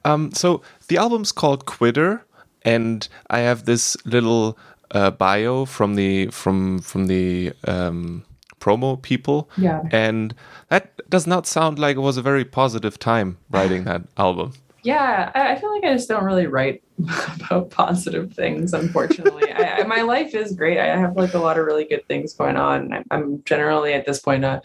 um 0.03 0.31
so 0.33 0.61
the 0.87 0.97
album's 0.97 1.31
called 1.31 1.65
Quitter 1.65 2.25
and 2.63 3.07
I 3.29 3.39
have 3.39 3.65
this 3.65 3.97
little 4.05 4.57
uh, 4.91 5.11
bio 5.11 5.65
from 5.65 5.95
the 5.95 6.27
from 6.27 6.79
from 6.79 7.07
the 7.07 7.53
um 7.67 8.25
promo 8.59 9.01
people. 9.01 9.49
Yeah. 9.57 9.81
And 9.91 10.35
that 10.67 11.09
does 11.09 11.25
not 11.25 11.47
sound 11.47 11.79
like 11.79 11.95
it 11.95 12.01
was 12.01 12.17
a 12.17 12.21
very 12.21 12.45
positive 12.45 12.99
time 12.99 13.37
writing 13.49 13.85
that 13.85 14.03
album. 14.17 14.53
Yeah, 14.83 15.31
I, 15.35 15.53
I 15.53 15.59
feel 15.59 15.73
like 15.73 15.83
I 15.83 15.93
just 15.93 16.07
don't 16.07 16.23
really 16.23 16.47
write 16.47 16.83
about 17.41 17.69
positive 17.69 18.33
things, 18.33 18.73
unfortunately. 18.73 19.51
I, 19.51 19.83
my 19.83 20.01
life 20.01 20.33
is 20.33 20.53
great. 20.53 20.77
I 20.77 20.97
have 20.97 21.17
like 21.17 21.33
a 21.33 21.39
lot 21.39 21.57
of 21.57 21.65
really 21.65 21.85
good 21.85 22.07
things 22.07 22.33
going 22.33 22.55
on. 22.55 22.93
I'm, 22.93 23.03
I'm 23.11 23.43
generally 23.43 23.93
at 23.93 24.05
this 24.05 24.19
point 24.19 24.45
a 24.45 24.61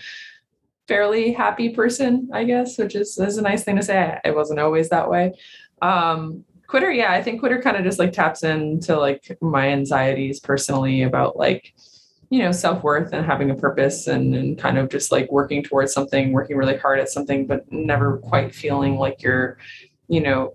fairly 0.87 1.33
happy 1.33 1.71
person, 1.71 2.29
I 2.33 2.45
guess, 2.45 2.79
which 2.79 2.95
is, 2.95 3.19
is 3.19 3.39
a 3.39 3.43
nice 3.43 3.65
thing 3.65 3.77
to 3.77 3.83
say. 3.83 4.19
I, 4.25 4.31
wasn't 4.31 4.61
always 4.61 4.89
that 4.91 5.11
way. 5.11 5.33
Um, 5.83 6.45
Quitter, 6.67 6.91
yeah, 6.91 7.13
I 7.13 7.23
think 7.23 7.41
Quitter 7.41 7.61
kind 7.61 7.77
of 7.77 7.85
just 7.85 7.99
like 7.99 8.13
taps 8.13 8.43
into 8.43 8.99
like 8.99 9.37
my 9.41 9.69
anxieties 9.69 10.41
personally 10.41 11.03
about 11.03 11.37
like, 11.37 11.75
you 12.31 12.41
know 12.41 12.51
self-worth 12.51 13.13
and 13.13 13.25
having 13.25 13.51
a 13.51 13.55
purpose 13.55 14.09
and, 14.09 14.35
and 14.35 14.59
kind 14.59 14.77
of 14.77 14.89
just 14.89 15.13
like 15.13 15.31
working 15.31 15.63
towards 15.63 15.93
something 15.93 16.33
working 16.33 16.57
really 16.57 16.77
hard 16.77 16.99
at 16.99 17.09
something 17.09 17.47
but 17.47 17.71
never 17.71 18.19
quite 18.19 18.53
feeling 18.53 18.97
like 18.97 19.23
you're 19.23 19.57
you 20.09 20.21
know 20.21 20.55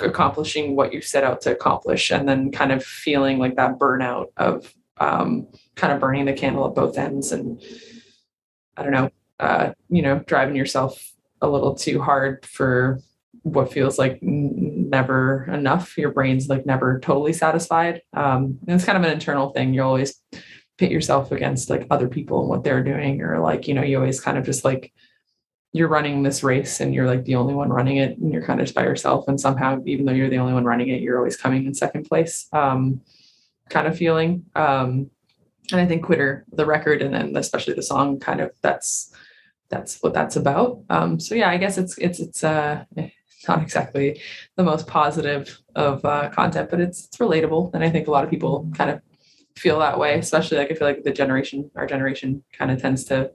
accomplishing 0.00 0.76
what 0.76 0.94
you 0.94 1.02
set 1.02 1.22
out 1.22 1.42
to 1.42 1.52
accomplish 1.52 2.10
and 2.10 2.26
then 2.26 2.50
kind 2.50 2.72
of 2.72 2.82
feeling 2.82 3.38
like 3.38 3.54
that 3.56 3.78
burnout 3.78 4.28
of 4.38 4.74
um, 4.98 5.46
kind 5.74 5.92
of 5.92 6.00
burning 6.00 6.24
the 6.24 6.32
candle 6.32 6.66
at 6.66 6.74
both 6.74 6.96
ends 6.96 7.32
and 7.32 7.62
i 8.78 8.82
don't 8.82 8.92
know 8.92 9.10
uh, 9.40 9.72
you 9.90 10.00
know 10.00 10.20
driving 10.20 10.56
yourself 10.56 11.12
a 11.42 11.48
little 11.48 11.74
too 11.74 12.00
hard 12.00 12.46
for 12.46 12.98
what 13.42 13.72
feels 13.72 13.98
like 13.98 14.18
never 14.22 15.44
enough. 15.50 15.96
Your 15.96 16.10
brain's 16.10 16.48
like 16.48 16.66
never 16.66 17.00
totally 17.00 17.32
satisfied. 17.32 18.02
Um, 18.12 18.58
and 18.66 18.76
it's 18.76 18.84
kind 18.84 18.98
of 18.98 19.04
an 19.04 19.12
internal 19.12 19.50
thing. 19.50 19.74
You 19.74 19.82
always 19.82 20.20
pit 20.80 20.90
yourself 20.90 21.30
against 21.30 21.68
like 21.68 21.86
other 21.90 22.08
people 22.08 22.40
and 22.40 22.48
what 22.48 22.64
they're 22.64 22.82
doing 22.82 23.20
or 23.20 23.38
like 23.38 23.68
you 23.68 23.74
know 23.74 23.82
you 23.82 23.98
always 23.98 24.18
kind 24.18 24.38
of 24.38 24.46
just 24.46 24.64
like 24.64 24.94
you're 25.72 25.88
running 25.88 26.22
this 26.22 26.42
race 26.42 26.80
and 26.80 26.94
you're 26.94 27.06
like 27.06 27.22
the 27.26 27.34
only 27.34 27.52
one 27.52 27.68
running 27.68 27.98
it 27.98 28.16
and 28.16 28.32
you're 28.32 28.42
kind 28.42 28.58
of 28.58 28.66
just 28.66 28.74
by 28.74 28.82
yourself 28.82 29.28
and 29.28 29.38
somehow 29.38 29.78
even 29.84 30.06
though 30.06 30.12
you're 30.12 30.30
the 30.30 30.38
only 30.38 30.54
one 30.54 30.64
running 30.64 30.88
it 30.88 31.02
you're 31.02 31.18
always 31.18 31.36
coming 31.36 31.66
in 31.66 31.74
second 31.74 32.04
place 32.04 32.48
um, 32.54 32.98
kind 33.68 33.86
of 33.86 33.96
feeling. 33.96 34.46
Um, 34.56 35.10
and 35.70 35.80
i 35.80 35.86
think 35.86 36.02
quitter 36.02 36.46
the 36.50 36.66
record 36.66 37.02
and 37.02 37.14
then 37.14 37.36
especially 37.36 37.74
the 37.74 37.82
song 37.82 38.18
kind 38.18 38.40
of 38.40 38.50
that's 38.62 39.12
that's 39.68 40.02
what 40.02 40.14
that's 40.14 40.34
about. 40.34 40.80
Um, 40.88 41.20
so 41.20 41.34
yeah 41.34 41.50
i 41.50 41.58
guess 41.58 41.76
it's 41.76 41.98
it's 41.98 42.20
it's 42.20 42.42
uh 42.42 42.84
not 43.48 43.62
exactly 43.62 44.20
the 44.56 44.62
most 44.62 44.86
positive 44.86 45.60
of 45.74 46.04
uh, 46.04 46.28
content 46.30 46.70
but 46.70 46.80
it's 46.80 47.06
it's 47.06 47.16
relatable 47.18 47.72
and 47.74 47.82
i 47.82 47.90
think 47.90 48.06
a 48.06 48.10
lot 48.10 48.24
of 48.24 48.30
people 48.30 48.70
kind 48.74 48.90
of 48.90 49.00
feel 49.60 49.78
that 49.78 49.98
way, 49.98 50.18
especially 50.18 50.58
like 50.58 50.70
I 50.70 50.74
feel 50.74 50.88
like 50.88 51.02
the 51.02 51.12
generation, 51.12 51.70
our 51.76 51.86
generation 51.86 52.42
kind 52.52 52.70
of 52.70 52.80
tends 52.80 53.04
to 53.04 53.30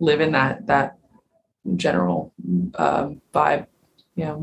live 0.00 0.20
in 0.20 0.32
that 0.32 0.66
that 0.66 0.98
general 1.76 2.34
um, 2.74 3.22
vibe. 3.32 3.66
Yeah. 4.16 4.38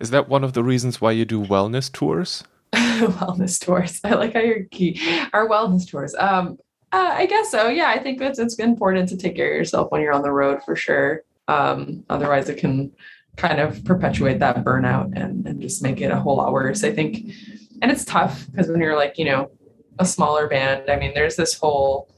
Is 0.00 0.10
that 0.10 0.28
one 0.28 0.42
of 0.42 0.52
the 0.52 0.64
reasons 0.64 1.00
why 1.00 1.12
you 1.12 1.24
do 1.24 1.40
wellness 1.40 1.90
tours? 1.90 2.42
wellness 2.72 3.64
tours. 3.64 4.00
I 4.02 4.14
like 4.14 4.34
how 4.34 4.40
you're 4.40 4.64
key. 4.64 5.00
Our 5.32 5.48
wellness 5.48 5.88
tours. 5.88 6.14
Um, 6.18 6.58
uh, 6.90 7.14
I 7.14 7.26
guess 7.26 7.50
so. 7.50 7.68
Yeah, 7.68 7.88
I 7.88 8.02
think 8.02 8.20
it's 8.20 8.38
it's 8.38 8.56
important 8.56 9.08
to 9.10 9.16
take 9.16 9.36
care 9.36 9.50
of 9.52 9.56
yourself 9.56 9.90
when 9.90 10.02
you're 10.02 10.12
on 10.12 10.22
the 10.22 10.32
road 10.32 10.62
for 10.64 10.74
sure. 10.74 11.22
Um, 11.48 12.04
otherwise, 12.10 12.48
it 12.48 12.58
can 12.58 12.92
kind 13.36 13.60
of 13.60 13.84
perpetuate 13.84 14.38
that 14.40 14.64
burnout 14.64 15.12
and 15.16 15.46
and 15.46 15.60
just 15.60 15.82
make 15.82 16.00
it 16.00 16.10
a 16.10 16.20
whole 16.20 16.36
lot 16.36 16.52
worse. 16.52 16.84
I 16.84 16.92
think, 16.92 17.32
and 17.80 17.90
it's 17.90 18.04
tough 18.04 18.46
because 18.50 18.68
when 18.68 18.80
you're 18.80 18.96
like 18.96 19.18
you 19.18 19.24
know 19.24 19.50
a 19.98 20.04
smaller 20.04 20.48
band. 20.48 20.90
I 20.90 20.96
mean, 20.96 21.12
there's 21.14 21.36
this 21.36 21.54
whole 21.54 22.08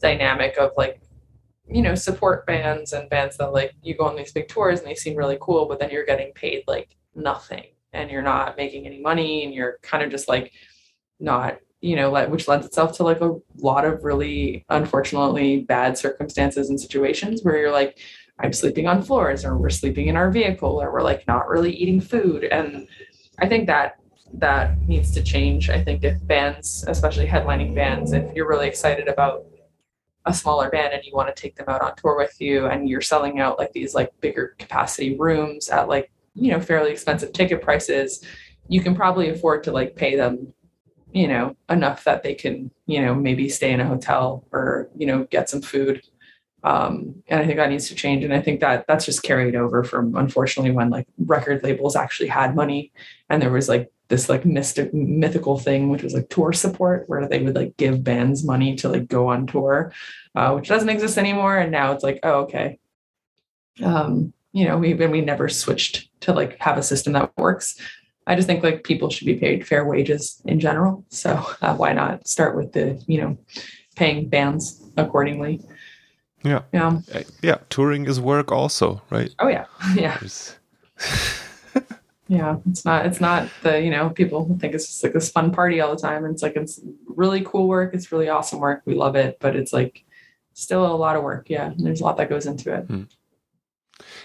dynamic 0.00 0.56
of 0.58 0.72
like, 0.76 1.00
you 1.66 1.82
know, 1.82 1.94
support 1.94 2.46
bands 2.46 2.92
and 2.92 3.08
bands 3.08 3.36
that 3.38 3.52
like 3.52 3.72
you 3.82 3.96
go 3.96 4.04
on 4.04 4.16
these 4.16 4.32
big 4.32 4.48
tours 4.48 4.80
and 4.80 4.88
they 4.88 4.94
seem 4.94 5.16
really 5.16 5.38
cool, 5.40 5.66
but 5.66 5.78
then 5.78 5.90
you're 5.90 6.04
getting 6.04 6.32
paid 6.32 6.64
like 6.66 6.96
nothing 7.14 7.64
and 7.92 8.10
you're 8.10 8.22
not 8.22 8.56
making 8.56 8.86
any 8.86 9.00
money 9.00 9.44
and 9.44 9.54
you're 9.54 9.78
kind 9.82 10.02
of 10.02 10.10
just 10.10 10.28
like 10.28 10.52
not, 11.20 11.58
you 11.80 11.96
know, 11.96 12.10
like 12.10 12.28
which 12.28 12.48
lends 12.48 12.66
itself 12.66 12.96
to 12.96 13.02
like 13.02 13.20
a 13.20 13.34
lot 13.56 13.84
of 13.84 14.04
really 14.04 14.64
unfortunately 14.68 15.60
bad 15.60 15.96
circumstances 15.96 16.68
and 16.68 16.80
situations 16.80 17.42
where 17.42 17.56
you're 17.56 17.72
like, 17.72 17.98
I'm 18.40 18.52
sleeping 18.52 18.86
on 18.86 19.02
floors 19.02 19.44
or 19.44 19.56
we're 19.56 19.70
sleeping 19.70 20.08
in 20.08 20.16
our 20.16 20.30
vehicle 20.30 20.82
or 20.82 20.92
we're 20.92 21.02
like 21.02 21.26
not 21.28 21.48
really 21.48 21.72
eating 21.72 22.00
food. 22.00 22.44
And 22.44 22.88
I 23.38 23.48
think 23.48 23.66
that 23.66 23.98
that 24.34 24.78
needs 24.88 25.12
to 25.12 25.22
change. 25.22 25.70
I 25.70 25.82
think 25.82 26.02
if 26.02 26.24
bands, 26.26 26.84
especially 26.88 27.26
headlining 27.26 27.74
bands, 27.74 28.12
if 28.12 28.34
you're 28.34 28.48
really 28.48 28.66
excited 28.66 29.06
about 29.06 29.44
a 30.26 30.34
smaller 30.34 30.70
band 30.70 30.92
and 30.92 31.04
you 31.04 31.12
want 31.14 31.34
to 31.34 31.40
take 31.40 31.54
them 31.54 31.66
out 31.68 31.82
on 31.82 31.94
tour 31.96 32.16
with 32.16 32.40
you 32.40 32.66
and 32.66 32.88
you're 32.88 33.00
selling 33.00 33.40
out 33.40 33.58
like 33.58 33.72
these 33.72 33.94
like 33.94 34.12
bigger 34.20 34.54
capacity 34.58 35.16
rooms 35.16 35.68
at 35.68 35.88
like, 35.88 36.10
you 36.34 36.50
know, 36.50 36.60
fairly 36.60 36.90
expensive 36.90 37.32
ticket 37.32 37.62
prices, 37.62 38.24
you 38.68 38.80
can 38.80 38.94
probably 38.94 39.28
afford 39.28 39.62
to 39.64 39.70
like 39.70 39.94
pay 39.94 40.16
them, 40.16 40.52
you 41.12 41.28
know, 41.28 41.54
enough 41.68 42.04
that 42.04 42.22
they 42.22 42.34
can, 42.34 42.70
you 42.86 43.00
know, 43.00 43.14
maybe 43.14 43.48
stay 43.48 43.70
in 43.70 43.80
a 43.80 43.86
hotel 43.86 44.44
or, 44.50 44.88
you 44.96 45.06
know, 45.06 45.24
get 45.24 45.48
some 45.48 45.62
food. 45.62 46.02
Um, 46.64 47.22
and 47.28 47.40
I 47.40 47.46
think 47.46 47.58
that 47.58 47.68
needs 47.68 47.88
to 47.88 47.94
change. 47.94 48.24
And 48.24 48.32
I 48.32 48.40
think 48.40 48.60
that 48.60 48.86
that's 48.88 49.04
just 49.04 49.22
carried 49.22 49.54
over 49.54 49.84
from 49.84 50.16
unfortunately 50.16 50.70
when 50.70 50.88
like 50.88 51.06
record 51.18 51.62
labels 51.62 51.94
actually 51.94 52.30
had 52.30 52.56
money 52.56 52.90
and 53.28 53.40
there 53.40 53.50
was 53.50 53.68
like 53.68 53.92
this 54.08 54.30
like 54.30 54.46
mystic 54.46 54.92
mythical 54.94 55.58
thing 55.58 55.90
which 55.90 56.02
was 56.02 56.14
like 56.14 56.28
tour 56.30 56.52
support 56.52 57.04
where 57.06 57.28
they 57.28 57.42
would 57.42 57.54
like 57.54 57.76
give 57.76 58.02
bands 58.02 58.44
money 58.44 58.74
to 58.76 58.88
like 58.88 59.08
go 59.08 59.28
on 59.28 59.46
tour 59.46 59.92
uh, 60.34 60.52
which 60.52 60.68
doesn't 60.68 60.88
exist 60.88 61.18
anymore. 61.18 61.58
And 61.58 61.70
now 61.70 61.92
it's 61.92 62.02
like 62.02 62.18
oh 62.22 62.40
okay. 62.44 62.78
Um 63.82 64.32
you 64.52 64.66
know 64.66 64.78
we 64.78 64.94
we 64.94 65.20
never 65.20 65.50
switched 65.50 66.08
to 66.22 66.32
like 66.32 66.58
have 66.60 66.78
a 66.78 66.82
system 66.82 67.12
that 67.12 67.30
works. 67.36 67.78
I 68.26 68.36
just 68.36 68.46
think 68.48 68.62
like 68.62 68.84
people 68.84 69.10
should 69.10 69.26
be 69.26 69.34
paid 69.34 69.66
fair 69.66 69.84
wages 69.84 70.40
in 70.46 70.60
general. 70.60 71.04
So 71.10 71.44
uh, 71.60 71.76
why 71.76 71.92
not 71.92 72.26
start 72.26 72.56
with 72.56 72.72
the 72.72 73.02
you 73.06 73.20
know 73.20 73.38
paying 73.96 74.30
bands 74.30 74.82
accordingly 74.96 75.60
yeah. 76.44 76.62
Yeah. 76.72 77.00
Uh, 77.12 77.22
yeah 77.42 77.58
touring 77.70 78.06
is 78.06 78.20
work 78.20 78.52
also 78.52 79.02
right? 79.10 79.34
Oh 79.38 79.48
yeah. 79.48 79.66
Yeah. 79.96 80.18
Yeah 82.26 82.56
it's 82.70 82.84
not 82.86 83.04
it's 83.04 83.20
not 83.20 83.48
the 83.62 83.82
you 83.82 83.90
know 83.90 84.08
people 84.08 84.56
think 84.58 84.74
it's 84.74 84.86
just 84.86 85.04
like 85.04 85.12
this 85.12 85.30
fun 85.30 85.52
party 85.52 85.80
all 85.80 85.94
the 85.94 86.00
time 86.00 86.24
and 86.24 86.32
it's 86.32 86.42
like 86.42 86.56
it's 86.56 86.80
really 87.06 87.42
cool 87.44 87.68
work 87.68 87.92
it's 87.92 88.10
really 88.12 88.30
awesome 88.30 88.60
work 88.60 88.80
we 88.86 88.94
love 88.94 89.14
it 89.14 89.36
but 89.40 89.54
it's 89.54 89.74
like 89.74 90.04
still 90.54 90.86
a 90.86 90.96
lot 90.96 91.16
of 91.16 91.22
work 91.22 91.50
yeah 91.50 91.72
there's 91.76 92.00
a 92.00 92.04
lot 92.04 92.16
that 92.16 92.30
goes 92.30 92.46
into 92.46 92.72
it. 92.72 92.84
Hmm. 92.84 93.02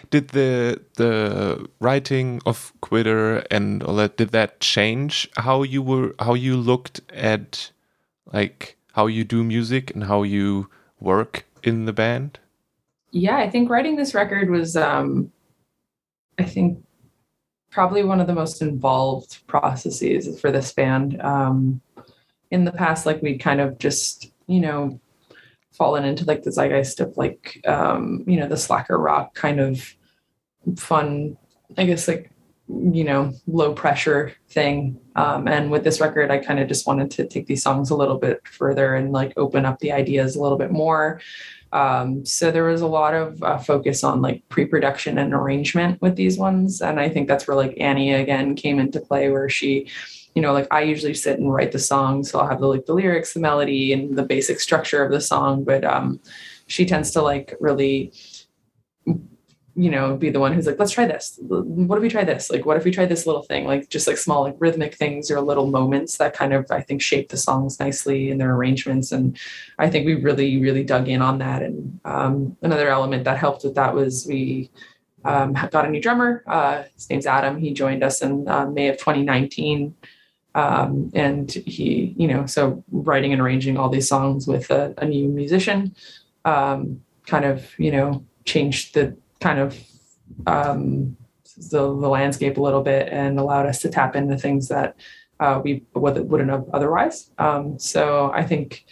did 0.10 0.30
the 0.30 0.80
the 0.96 1.68
writing 1.82 2.42
of 2.46 2.72
quitter 2.80 3.40
and 3.52 3.84
all 3.84 3.96
that 3.96 4.16
did 4.16 4.30
that 4.30 4.62
change 4.62 5.30
how 5.36 5.64
you 5.64 5.82
were 5.82 6.16
how 6.20 6.36
you 6.36 6.56
looked 6.56 7.02
at 7.12 7.72
like 8.32 8.78
how 8.94 9.08
you 9.08 9.26
do 9.26 9.44
music 9.44 9.92
and 9.94 10.06
how 10.06 10.24
you 10.24 10.70
work 11.02 11.46
in 11.64 11.86
the 11.86 11.94
band 11.94 12.40
yeah 13.12 13.38
i 13.38 13.50
think 13.50 13.70
writing 13.70 13.96
this 13.96 14.14
record 14.14 14.50
was 14.50 14.76
um 14.76 15.32
i 16.38 16.44
think 16.44 16.84
probably 17.72 18.04
one 18.04 18.20
of 18.20 18.28
the 18.28 18.34
most 18.34 18.62
involved 18.62 19.46
processes 19.48 20.40
for 20.40 20.52
this 20.52 20.74
band. 20.74 21.22
Um, 21.22 21.82
in 22.52 22.66
the 22.66 22.72
past, 22.72 23.06
like 23.06 23.22
we 23.22 23.38
kind 23.38 23.62
of 23.62 23.78
just, 23.78 24.32
you 24.48 24.60
know, 24.60 25.00
fallen 25.72 26.04
into 26.04 26.26
like 26.26 26.44
the 26.44 26.52
zeitgeist 26.52 27.00
of 27.00 27.16
like, 27.16 27.62
um, 27.68 28.24
you 28.26 28.40
know, 28.40 28.48
the 28.48 28.58
slacker 28.58 28.98
rock 28.98 29.36
kind 29.36 29.60
of 29.60 29.96
fun, 30.78 31.38
I 31.78 31.86
guess, 31.86 32.08
like, 32.08 32.32
you 32.70 33.04
know, 33.04 33.34
low 33.48 33.74
pressure 33.74 34.34
thing. 34.50 35.00
Um, 35.16 35.48
and 35.48 35.72
with 35.72 35.84
this 35.84 36.00
record, 36.00 36.30
I 36.30 36.38
kind 36.38 36.60
of 36.60 36.68
just 36.68 36.86
wanted 36.86 37.10
to 37.12 37.28
take 37.28 37.48
these 37.48 37.64
songs 37.64 37.90
a 37.90 37.96
little 37.96 38.18
bit 38.18 38.48
further 38.48 38.96
and 38.96 39.12
like 39.12 39.34
open 39.38 39.66
up 39.66 39.80
the 39.80 39.92
ideas 39.92 40.36
a 40.36 40.42
little 40.42 40.58
bit 40.58 40.72
more. 40.72 41.20
Um, 41.72 42.26
so 42.26 42.52
there 42.52 42.64
was 42.64 42.82
a 42.82 42.88
lot 42.88 43.14
of 43.14 43.42
uh, 43.44 43.58
focus 43.58 44.04
on 44.04 44.22
like 44.22 44.48
pre-production 44.50 45.18
and 45.18 45.34
arrangement 45.34 46.02
with 46.02 46.16
these 46.16 46.38
ones, 46.38 46.82
and 46.82 47.00
I 47.00 47.10
think 47.10 47.28
that's 47.28 47.48
where 47.48 47.58
like 47.58 47.76
Annie 47.80 48.14
again 48.14 48.56
came 48.56 48.80
into 48.80 49.00
play, 49.00 49.30
where 49.30 49.50
she, 49.50 49.88
you 50.34 50.42
know, 50.42 50.52
like 50.52 50.68
I 50.72 50.82
usually 50.82 51.14
sit 51.14 51.40
and 51.40 51.54
write 51.54 51.72
the 51.72 51.80
song, 51.80 52.24
so 52.24 52.40
I'll 52.40 52.48
have 52.48 52.60
the 52.60 52.68
like 52.68 52.86
the 52.86 52.94
lyrics, 52.94 53.34
the 53.34 53.40
melody, 53.40 53.94
and 53.94 54.18
the 54.18 54.24
basic 54.24 54.60
structure 54.60 55.04
of 55.04 55.12
the 55.12 55.22
song, 55.22 55.64
but 55.64 55.84
um, 55.84 56.20
she 56.66 56.86
tends 56.86 57.12
to 57.12 57.22
like 57.22 57.56
really 57.60 58.14
you 59.80 59.90
know, 59.90 60.18
be 60.18 60.30
the 60.30 60.42
one 60.42 60.52
who's 60.52 60.68
like, 60.68 60.78
let's 60.78 60.92
try 60.92 61.06
this. 61.06 61.40
What 61.42 61.96
if 61.96 62.02
we 62.02 62.10
try 62.10 62.26
this? 62.26 62.52
Like, 62.52 62.66
what 62.66 62.76
if 62.76 62.84
we 62.84 62.92
try 62.92 63.06
this 63.06 63.26
little 63.26 63.44
thing? 63.44 63.66
Like, 63.66 63.88
just 63.88 64.08
like 64.08 64.18
small, 64.18 64.44
like 64.44 64.58
rhythmic 64.60 64.94
things 64.94 65.32
or 65.32 65.40
little 65.40 65.68
moments 65.68 66.18
that 66.18 66.34
kind 66.34 66.54
of, 66.54 66.70
I 66.70 66.82
think, 66.82 67.02
shape 67.02 67.30
the 67.30 67.38
songs 67.38 67.80
nicely 67.80 68.30
in 68.30 68.40
their 68.40 68.54
arrangements. 68.54 69.14
And 69.14 69.38
I 69.78 69.90
think 69.90 70.06
we 70.06 70.16
really, 70.16 70.60
really 70.60 70.84
dug 70.84 71.08
in 71.08 71.22
on 71.22 71.38
that. 71.38 71.64
And 71.64 71.98
um, 72.04 72.58
another 72.62 72.90
element 72.90 73.24
that 73.24 73.38
helped 73.38 73.64
with 73.64 73.76
that 73.76 73.96
was 73.96 74.28
we 74.28 74.70
um, 75.24 75.54
got 75.54 75.86
a 75.86 75.90
new 75.90 76.02
drummer. 76.02 76.44
Uh, 76.46 76.84
his 76.96 77.10
name's 77.10 77.26
Adam. 77.26 77.58
He 77.58 77.72
joined 77.72 78.04
us 78.04 78.22
in 78.22 78.50
uh, 78.50 78.66
May 78.66 78.90
of 78.90 78.98
2019. 78.98 79.96
Um, 80.56 81.10
and 81.14 81.50
he, 81.50 82.14
you 82.18 82.28
know, 82.28 82.48
so 82.48 82.84
writing 82.92 83.32
and 83.32 83.42
arranging 83.42 83.78
all 83.78 83.88
these 83.88 84.10
songs 84.10 84.46
with 84.46 84.72
a, 84.72 84.94
a 84.98 85.06
new 85.06 85.30
musician 85.30 85.96
um, 86.44 87.02
kind 87.28 87.46
of, 87.46 87.80
you 87.80 87.94
know, 87.94 88.26
changed 88.44 88.94
the 88.96 89.16
kind 89.40 89.60
of 89.60 89.78
um, 90.48 91.18
the, 91.58 91.80
the 91.80 92.10
landscape 92.10 92.58
a 92.58 92.62
little 92.62 92.82
bit 92.82 93.10
and 93.12 93.40
allowed 93.40 93.66
us 93.66 93.82
to 93.82 93.90
tap 93.90 94.16
into 94.16 94.38
things 94.38 94.68
that 94.70 94.96
uh, 95.40 95.62
we 95.64 95.84
wouldn't 95.94 96.50
have 96.50 96.70
otherwise. 96.74 97.32
Um, 97.38 97.80
so 97.80 98.32
I 98.34 98.44
think 98.44 98.86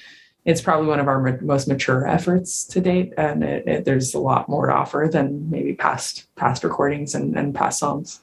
it's 0.45 0.61
probably 0.61 0.87
one 0.87 0.99
of 0.99 1.07
our 1.07 1.19
ma- 1.21 1.37
most 1.41 1.67
mature 1.67 2.07
efforts 2.07 2.63
to 2.65 2.79
date, 2.79 3.13
and 3.17 3.43
it, 3.43 3.67
it, 3.67 3.85
there's 3.85 4.13
a 4.13 4.19
lot 4.19 4.47
more 4.47 4.67
to 4.67 4.73
offer 4.73 5.09
than 5.11 5.49
maybe 5.49 5.73
past 5.73 6.33
past 6.35 6.63
recordings 6.63 7.15
and, 7.15 7.37
and 7.37 7.53
past 7.53 7.79
songs. 7.79 8.21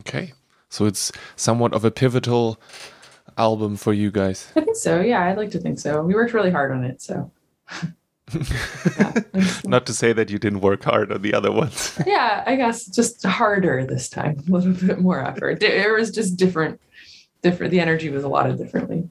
Okay, 0.00 0.32
so 0.68 0.84
it's 0.84 1.10
somewhat 1.36 1.72
of 1.72 1.84
a 1.84 1.90
pivotal 1.90 2.60
album 3.38 3.76
for 3.76 3.94
you 3.94 4.10
guys. 4.10 4.52
I 4.54 4.60
think 4.60 4.76
so. 4.76 5.00
Yeah, 5.00 5.24
I'd 5.24 5.38
like 5.38 5.50
to 5.52 5.58
think 5.58 5.78
so. 5.78 6.02
We 6.02 6.14
worked 6.14 6.34
really 6.34 6.50
hard 6.50 6.70
on 6.70 6.84
it, 6.84 7.00
so. 7.00 7.30
Not 9.64 9.86
to 9.86 9.94
say 9.94 10.12
that 10.12 10.30
you 10.30 10.38
didn't 10.38 10.60
work 10.60 10.84
hard 10.84 11.12
on 11.12 11.22
the 11.22 11.34
other 11.34 11.52
ones. 11.52 11.98
yeah, 12.06 12.42
I 12.46 12.56
guess 12.56 12.86
just 12.86 13.24
harder 13.24 13.84
this 13.84 14.08
time, 14.08 14.42
a 14.48 14.50
little 14.50 14.72
bit 14.72 15.00
more 15.00 15.24
effort. 15.24 15.62
It 15.62 15.90
was 15.92 16.10
just 16.10 16.36
different. 16.36 16.80
Different. 17.42 17.72
The 17.72 17.80
energy 17.80 18.08
was 18.08 18.22
a 18.22 18.28
lot 18.28 18.48
of 18.48 18.56
differently. 18.56 19.10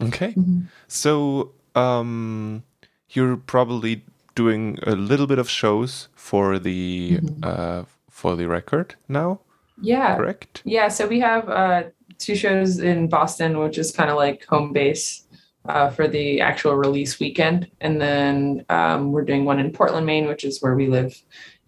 Okay, 0.00 0.32
mm-hmm. 0.32 0.62
so 0.88 1.52
um, 1.76 2.64
you're 3.10 3.36
probably 3.36 4.04
doing 4.34 4.78
a 4.82 4.96
little 4.96 5.28
bit 5.28 5.38
of 5.38 5.48
shows 5.48 6.08
for 6.14 6.58
the 6.58 7.18
mm-hmm. 7.22 7.40
uh, 7.44 7.84
for 8.10 8.34
the 8.34 8.48
record 8.48 8.96
now. 9.08 9.40
Yeah. 9.80 10.16
Correct. 10.16 10.62
Yeah. 10.64 10.88
So 10.88 11.06
we 11.06 11.20
have 11.20 11.48
uh, 11.48 11.84
two 12.18 12.34
shows 12.34 12.78
in 12.78 13.08
Boston, 13.08 13.58
which 13.58 13.78
is 13.78 13.92
kind 13.92 14.10
of 14.10 14.16
like 14.16 14.44
home 14.46 14.72
base 14.72 15.24
uh, 15.66 15.90
for 15.90 16.08
the 16.08 16.40
actual 16.40 16.74
release 16.74 17.20
weekend. 17.20 17.70
And 17.80 18.00
then 18.00 18.64
um, 18.68 19.12
we're 19.12 19.24
doing 19.24 19.44
one 19.44 19.60
in 19.60 19.72
Portland, 19.72 20.06
Maine, 20.06 20.26
which 20.26 20.44
is 20.44 20.60
where 20.60 20.74
we 20.74 20.88
live, 20.88 21.20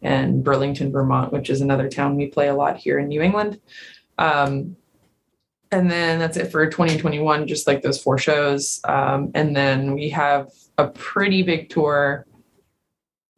and 0.03 0.43
Burlington, 0.45 0.93
Vermont, 0.93 1.33
which 1.33 1.51
is 1.51 1.61
another 1.61 1.89
town 1.89 2.17
we 2.17 2.27
play 2.27 2.49
a 2.49 2.55
lot 2.55 2.77
here 2.77 2.99
in 2.99 3.09
New 3.09 3.23
England. 3.23 3.61
Um, 4.19 4.77
and 5.71 5.91
then 5.91 6.19
that's 6.19 6.37
it 6.37 6.53
for 6.53 6.67
2021, 6.67 7.49
just 7.49 7.67
like 7.67 7.83
those 7.83 8.01
four 8.01 8.19
shows. 8.19 8.81
Um, 8.85 9.31
and 9.35 9.57
then 9.57 9.95
we 9.95 10.11
have 10.11 10.51
a 10.79 10.89
pretty 10.89 11.43
big 11.43 11.69
tour 11.71 12.27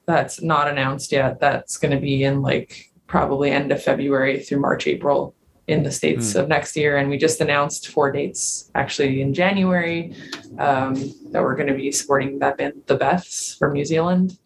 that's 0.07 0.43
not 0.43 0.69
announced 0.69 1.13
yet. 1.13 1.41
That's 1.41 1.79
going 1.79 1.93
to 1.93 2.01
be 2.01 2.25
in 2.25 2.43
like 2.43 2.91
probably 3.07 3.51
end 3.51 3.73
of 3.73 3.83
February 3.83 4.41
through 4.41 4.61
March, 4.61 4.87
April 4.87 5.36
in 5.69 5.83
the 5.83 5.91
states 5.91 6.33
mm. 6.33 6.41
of 6.41 6.49
next 6.49 6.77
year 6.77 6.97
and 6.97 7.11
we 7.11 7.19
just 7.19 7.41
announced 7.41 7.89
four 7.89 8.13
dates 8.13 8.71
actually 8.75 9.21
in 9.21 9.35
january 9.35 10.15
um, 10.59 10.95
that 11.33 11.43
we're 11.43 11.57
going 11.57 11.67
to 11.67 11.75
be 11.75 11.91
supporting 11.91 12.39
that 12.39 12.57
band 12.57 12.75
the 12.87 12.97
beths 12.97 13.59
from 13.59 13.73
new 13.73 13.85
zealand. 13.85 14.39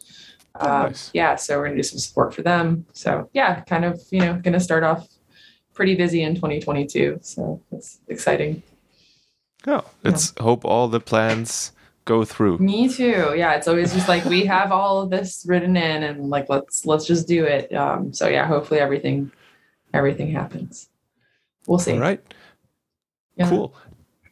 Oh, 0.57 0.69
um, 0.69 0.83
nice. 0.89 1.11
yeah 1.13 1.37
so 1.37 1.59
we're 1.59 1.67
going 1.67 1.77
to 1.77 1.83
do 1.83 1.89
some 1.89 1.99
support 1.99 2.35
for 2.35 2.43
them. 2.43 2.87
So 2.93 3.29
yeah 3.35 3.61
kind 3.63 3.85
of 3.85 4.01
you 4.11 4.21
know 4.21 4.35
going 4.35 4.55
to 4.55 4.61
start 4.61 4.83
off 4.83 5.09
pretty 5.75 5.95
busy 5.95 6.23
in 6.23 6.35
2022 6.35 7.19
so 7.23 7.61
it's 7.71 8.01
exciting. 8.09 8.63
Oh 9.67 9.85
let's 10.03 10.33
yeah. 10.37 10.43
hope 10.43 10.65
all 10.65 10.89
the 10.89 11.01
plans 11.01 11.73
go 12.07 12.25
through. 12.25 12.59
Me 12.59 12.89
too. 12.89 13.35
Yeah 13.37 13.55
it's 13.55 13.69
always 13.69 13.93
just 13.93 14.09
like 14.09 14.25
we 14.25 14.47
have 14.47 14.73
all 14.73 15.03
of 15.03 15.11
this 15.11 15.45
written 15.47 15.77
in 15.77 16.03
and 16.03 16.31
like 16.31 16.49
let's 16.49 16.87
let's 16.87 17.05
just 17.07 17.29
do 17.29 17.45
it. 17.45 17.73
Um, 17.75 18.15
so 18.15 18.27
yeah 18.27 18.47
hopefully 18.47 18.81
everything 18.81 19.31
everything 19.93 20.31
happens 20.31 20.89
we'll 21.71 21.79
see. 21.79 21.93
All 21.93 22.01
right. 22.01 22.21
Yeah. 23.37 23.49
Cool. 23.49 23.75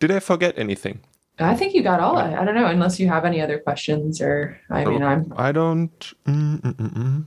Did 0.00 0.10
I 0.10 0.18
forget 0.18 0.58
anything? 0.58 1.00
I 1.38 1.54
think 1.54 1.72
you 1.72 1.84
got 1.84 2.00
all. 2.00 2.18
I, 2.18 2.34
I 2.34 2.44
don't 2.44 2.56
know, 2.56 2.66
unless 2.66 2.98
you 2.98 3.06
have 3.06 3.24
any 3.24 3.40
other 3.40 3.60
questions, 3.60 4.20
or 4.20 4.60
I 4.70 4.84
mean, 4.84 5.04
I'm. 5.04 5.32
I 5.36 5.52
don't. 5.52 5.98
Mm, 6.26 6.60
mm, 6.60 6.74
mm, 6.74 6.92
mm, 6.92 7.26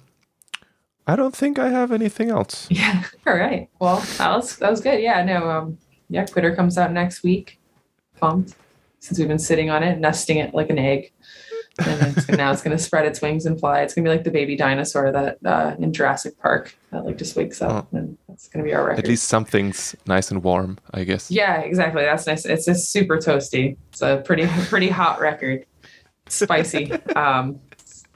I 1.08 1.15
don't 1.15 1.36
think 1.36 1.58
I 1.58 1.69
have 1.69 1.91
anything 1.93 2.30
else. 2.30 2.67
Yeah. 2.82 3.04
All 3.26 3.36
right. 3.38 3.69
Well, 3.80 4.02
that 4.17 4.36
was 4.36 4.58
that 4.58 4.69
was 4.69 4.82
good. 4.82 5.02
Yeah. 5.02 5.24
No. 5.24 5.50
Um. 5.50 5.78
Yeah. 6.10 6.26
Quitter 6.26 6.54
comes 6.54 6.78
out 6.78 6.91
next 6.91 7.24
week. 7.24 7.58
Pumped 8.19 8.54
since 9.00 9.17
we've 9.17 9.30
been 9.30 9.39
sitting 9.39 9.69
on 9.69 9.82
it, 9.82 9.97
nesting 9.97 10.38
it 10.38 10.54
like 10.54 10.69
an 10.69 10.78
egg 10.78 11.12
and 11.88 12.17
it's, 12.17 12.28
now 12.30 12.52
it's 12.52 12.62
going 12.62 12.76
to 12.76 12.82
spread 12.82 13.06
its 13.06 13.22
wings 13.22 13.46
and 13.46 13.60
fly. 13.60 13.82
It's 13.82 13.94
going 13.94 14.06
to 14.06 14.10
be 14.10 14.15
like 14.15 14.24
the 14.24 14.32
baby 14.32 14.56
dinosaur 14.56 15.12
that 15.12 15.38
uh, 15.46 15.76
in 15.80 15.94
Jurassic 15.94 16.39
Park 16.39 16.76
that 16.91 17.06
like 17.06 17.17
just 17.17 17.36
wakes 17.36 17.62
up, 17.62 17.88
oh. 17.91 17.98
and 17.98 18.17
that's 18.28 18.48
going 18.48 18.63
to 18.63 18.70
be 18.70 18.74
our 18.74 18.84
record. 18.84 19.04
At 19.04 19.08
least 19.08 19.26
something's 19.26 19.96
nice 20.06 20.32
and 20.32 20.44
warm, 20.44 20.78
I 20.94 21.04
guess. 21.04 21.30
Yeah, 21.32 21.60
exactly. 21.62 22.04
That's 22.04 22.28
nice. 22.28 22.46
It's 22.46 22.65
just 22.65 22.91
super 22.91 23.17
toasty. 23.17 23.78
It's 23.89 24.02
a 24.02 24.22
pretty 24.26 24.48
pretty 24.70 24.89
hot 24.89 25.20
record, 25.20 25.65
spicy. 26.28 26.91
um, 27.15 27.60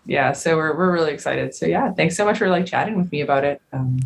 yeah, 0.05 0.31
so 0.33 0.55
we're 0.55 0.75
we're 0.77 0.91
really 0.91 1.13
excited. 1.13 1.53
So 1.53 1.65
yeah, 1.65 1.91
thanks 1.93 2.15
so 2.15 2.25
much 2.25 2.37
for 2.37 2.49
like 2.49 2.65
chatting 2.65 2.97
with 2.97 3.11
me 3.11 3.21
about 3.21 3.43
it. 3.43 3.61
Um, 3.73 3.99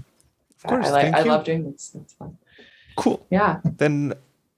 of 0.64 0.70
course, 0.70 0.88
I, 0.88 0.92
like 0.92 1.14
I 1.14 1.22
love 1.24 1.44
doing 1.44 1.72
this. 1.72 1.92
It's 1.96 2.14
fun. 2.14 2.38
Cool. 2.96 3.26
Yeah. 3.30 3.60
Then 3.64 4.14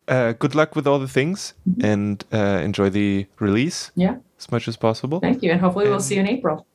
uh, 0.08 0.34
good 0.34 0.56
luck 0.56 0.76
with 0.76 0.88
all 0.88 1.00
the 1.00 1.08
things 1.08 1.54
mm-hmm. 1.70 1.86
and 1.86 2.26
uh, 2.34 2.62
enjoy 2.64 2.90
the 2.90 3.28
release. 3.40 3.92
Yeah 3.96 4.16
as 4.42 4.52
much 4.52 4.68
as 4.68 4.76
possible. 4.76 5.20
Thank 5.20 5.44
you. 5.44 5.52
And 5.52 5.62
hopefully 5.62 5.86
and 5.86 5.92
we'll 5.92 6.00
see 6.00 6.16
you 6.16 6.22
in 6.22 6.28
April. 6.28 6.66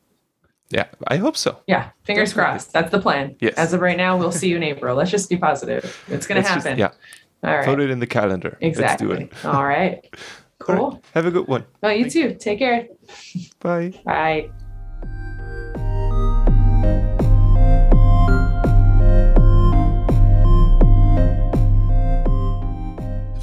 Yeah, 0.71 0.87
I 1.07 1.17
hope 1.17 1.37
so. 1.37 1.61
Yeah, 1.67 1.91
fingers 2.03 2.31
Definitely. 2.31 2.53
crossed. 2.53 2.73
That's 2.73 2.91
the 2.91 2.99
plan. 2.99 3.37
Yes. 3.39 3.55
As 3.55 3.73
of 3.73 3.81
right 3.81 3.97
now, 3.97 4.17
we'll 4.17 4.33
see 4.33 4.49
you 4.49 4.57
in 4.57 4.65
April. 4.65 4.97
Let's 4.97 5.13
just 5.13 5.31
be 5.31 5.37
positive. 5.37 6.05
It's 6.09 6.27
going 6.27 6.43
to 6.43 6.49
happen. 6.49 6.77
Just, 6.77 6.95
yeah. 7.43 7.49
All 7.49 7.57
right. 7.57 7.65
Put 7.65 7.79
it 7.79 7.91
in 7.91 8.01
the 8.01 8.07
calendar. 8.07 8.59
Exactly. 8.61 9.07
Let's 9.07 9.21
do 9.21 9.27
it. 9.27 9.45
All 9.55 9.65
right. 9.65 10.13
Cool. 10.59 10.77
All 10.77 10.91
right. 10.93 11.05
Have 11.15 11.27
a 11.27 11.31
good 11.31 11.47
one. 11.47 11.65
Oh, 11.85 11.91
you 11.91 12.11
too. 12.11 12.35
Take 12.35 12.59
care. 12.59 12.89
Bye. 13.61 13.93
Bye. 14.05 14.51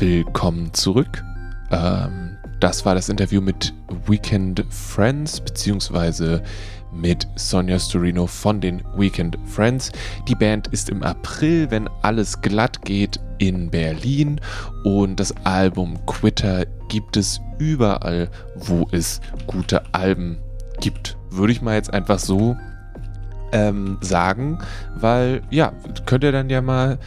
Willkommen 0.06 0.74
zurück. 0.74 1.24
Ähm, 1.72 2.36
Das 2.60 2.86
war 2.86 2.94
das 2.94 3.08
Interview 3.08 3.40
mit 3.40 3.74
Weekend 4.06 4.66
Friends 4.70 5.40
beziehungsweise 5.40 6.44
mit 6.92 7.26
Sonja 7.38 7.80
Storino 7.80 8.28
von 8.28 8.60
den 8.60 8.84
Weekend 8.98 9.38
Friends. 9.46 9.94
Die 10.28 10.36
Band 10.36 10.68
ist 10.68 10.90
im 10.90 11.04
April, 11.04 11.72
wenn 11.72 11.90
alles 12.02 12.42
glatt 12.42 12.82
geht, 12.82 13.18
in 13.38 13.72
Berlin 13.72 14.42
und 14.84 15.22
das 15.22 15.34
Album 15.46 16.06
Quitter 16.06 16.66
gibt 16.90 17.16
es 17.16 17.40
überall, 17.58 18.30
wo 18.58 18.86
es 18.92 19.22
gute 19.48 19.84
Alben 19.94 20.38
gibt. 20.82 21.16
Würde 21.30 21.54
ich 21.54 21.62
mal 21.62 21.76
jetzt 21.76 21.94
einfach 21.94 22.20
so 22.20 22.58
ähm, 23.54 24.00
sagen, 24.02 24.60
weil 24.96 25.44
ja, 25.50 25.72
könnt 26.06 26.26
ihr 26.26 26.34
dann 26.34 26.50
ja 26.50 26.62
mal 26.62 27.00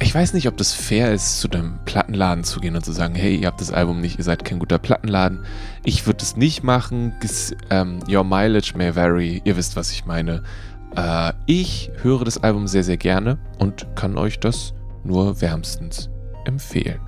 ich 0.00 0.14
weiß 0.14 0.32
nicht, 0.34 0.46
ob 0.46 0.56
das 0.56 0.72
fair 0.72 1.12
ist, 1.12 1.40
zu 1.40 1.50
einem 1.50 1.78
Plattenladen 1.84 2.44
zu 2.44 2.60
gehen 2.60 2.76
und 2.76 2.84
zu 2.84 2.92
sagen, 2.92 3.14
hey, 3.14 3.36
ihr 3.36 3.48
habt 3.48 3.60
das 3.60 3.72
Album 3.72 4.00
nicht, 4.00 4.18
ihr 4.18 4.24
seid 4.24 4.44
kein 4.44 4.58
guter 4.58 4.78
Plattenladen. 4.78 5.44
Ich 5.84 6.06
würde 6.06 6.22
es 6.22 6.36
nicht 6.36 6.62
machen. 6.62 7.14
Ähm, 7.70 8.00
your 8.08 8.24
mileage 8.24 8.74
may 8.76 8.94
vary. 8.94 9.42
Ihr 9.44 9.56
wisst, 9.56 9.74
was 9.76 9.90
ich 9.90 10.06
meine. 10.06 10.42
Äh, 10.96 11.32
ich 11.46 11.90
höre 12.02 12.24
das 12.24 12.42
Album 12.42 12.68
sehr, 12.68 12.84
sehr 12.84 12.96
gerne 12.96 13.38
und 13.58 13.86
kann 13.96 14.16
euch 14.16 14.38
das 14.38 14.72
nur 15.02 15.40
wärmstens 15.40 16.08
empfehlen. 16.44 17.00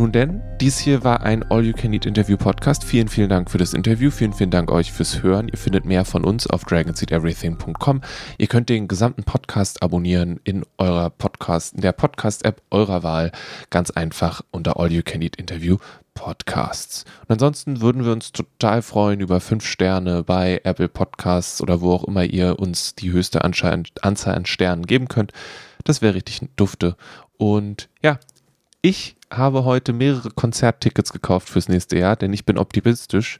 Nun 0.00 0.12
denn, 0.12 0.40
dies 0.62 0.78
hier 0.78 1.04
war 1.04 1.20
ein 1.20 1.42
All 1.50 1.62
You 1.62 1.74
Can 1.74 1.92
Eat 1.92 2.06
Interview 2.06 2.38
Podcast. 2.38 2.84
Vielen, 2.84 3.08
vielen 3.08 3.28
Dank 3.28 3.50
für 3.50 3.58
das 3.58 3.74
Interview. 3.74 4.10
Vielen, 4.10 4.32
vielen 4.32 4.50
Dank 4.50 4.70
euch 4.70 4.92
fürs 4.92 5.22
Hören. 5.22 5.48
Ihr 5.48 5.58
findet 5.58 5.84
mehr 5.84 6.06
von 6.06 6.24
uns 6.24 6.46
auf 6.46 6.64
dragonseateverything.com. 6.64 8.00
Ihr 8.38 8.46
könnt 8.46 8.70
den 8.70 8.88
gesamten 8.88 9.24
Podcast 9.24 9.82
abonnieren 9.82 10.40
in 10.42 10.64
eurer 10.78 11.10
Podcast, 11.10 11.74
in 11.74 11.82
der 11.82 11.92
Podcast-App 11.92 12.62
eurer 12.70 13.02
Wahl. 13.02 13.30
Ganz 13.68 13.90
einfach 13.90 14.40
unter 14.52 14.80
All 14.80 14.90
You 14.90 15.02
Can 15.04 15.20
Eat 15.20 15.36
Interview 15.36 15.76
Podcasts. 16.14 17.04
Und 17.28 17.32
ansonsten 17.34 17.82
würden 17.82 18.06
wir 18.06 18.12
uns 18.12 18.32
total 18.32 18.80
freuen 18.80 19.20
über 19.20 19.38
fünf 19.38 19.66
Sterne 19.66 20.22
bei 20.22 20.62
Apple 20.64 20.88
Podcasts 20.88 21.60
oder 21.60 21.82
wo 21.82 21.92
auch 21.92 22.04
immer 22.04 22.24
ihr 22.24 22.58
uns 22.58 22.94
die 22.94 23.12
höchste 23.12 23.44
Anzahl 23.44 23.84
an 24.00 24.46
Sternen 24.46 24.86
geben 24.86 25.08
könnt. 25.08 25.34
Das 25.84 26.00
wäre 26.00 26.14
richtig 26.14 26.40
dufte. 26.56 26.96
Und 27.36 27.90
ja, 28.02 28.18
ich 28.80 29.16
habe 29.30 29.64
heute 29.64 29.92
mehrere 29.92 30.30
Konzerttickets 30.30 31.12
gekauft 31.12 31.48
fürs 31.48 31.68
nächste 31.68 31.98
Jahr, 31.98 32.16
denn 32.16 32.32
ich 32.32 32.44
bin 32.44 32.58
optimistisch, 32.58 33.38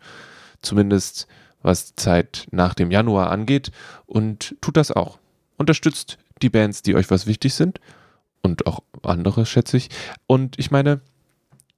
zumindest 0.63 1.27
was 1.63 1.87
die 1.87 1.97
Zeit 1.97 2.47
nach 2.51 2.75
dem 2.75 2.91
Januar 2.91 3.31
angeht 3.31 3.71
und 4.07 4.57
tut 4.61 4.77
das 4.77 4.91
auch. 4.91 5.19
Unterstützt 5.57 6.19
die 6.43 6.49
Bands, 6.49 6.83
die 6.83 6.95
euch 6.95 7.11
was 7.11 7.27
wichtig 7.27 7.55
sind 7.55 7.81
und 8.43 8.67
auch 8.67 8.81
andere, 9.03 9.45
schätze 9.47 9.77
ich. 9.77 9.91
Und 10.27 10.59
ich 10.59 10.71
meine, 10.71 11.01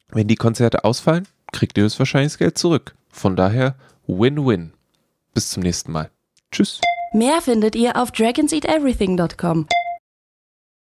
wenn 0.08 0.28
die 0.28 0.36
Konzerte 0.36 0.84
ausfallen, 0.84 1.26
kriegt 1.52 1.76
ihr 1.78 1.84
höchstwahrscheinlich 1.84 2.32
das 2.32 2.38
Geld 2.38 2.58
zurück. 2.58 2.94
Von 3.10 3.36
daher 3.36 3.74
Win-Win. 4.06 4.72
Bis 5.34 5.50
zum 5.50 5.62
nächsten 5.62 5.92
Mal. 5.92 6.10
Tschüss. 6.50 6.80
Mehr 7.12 7.40
findet 7.42 7.74
ihr 7.74 7.96
auf 7.96 8.10
dragonseateverything.com. 8.12 9.66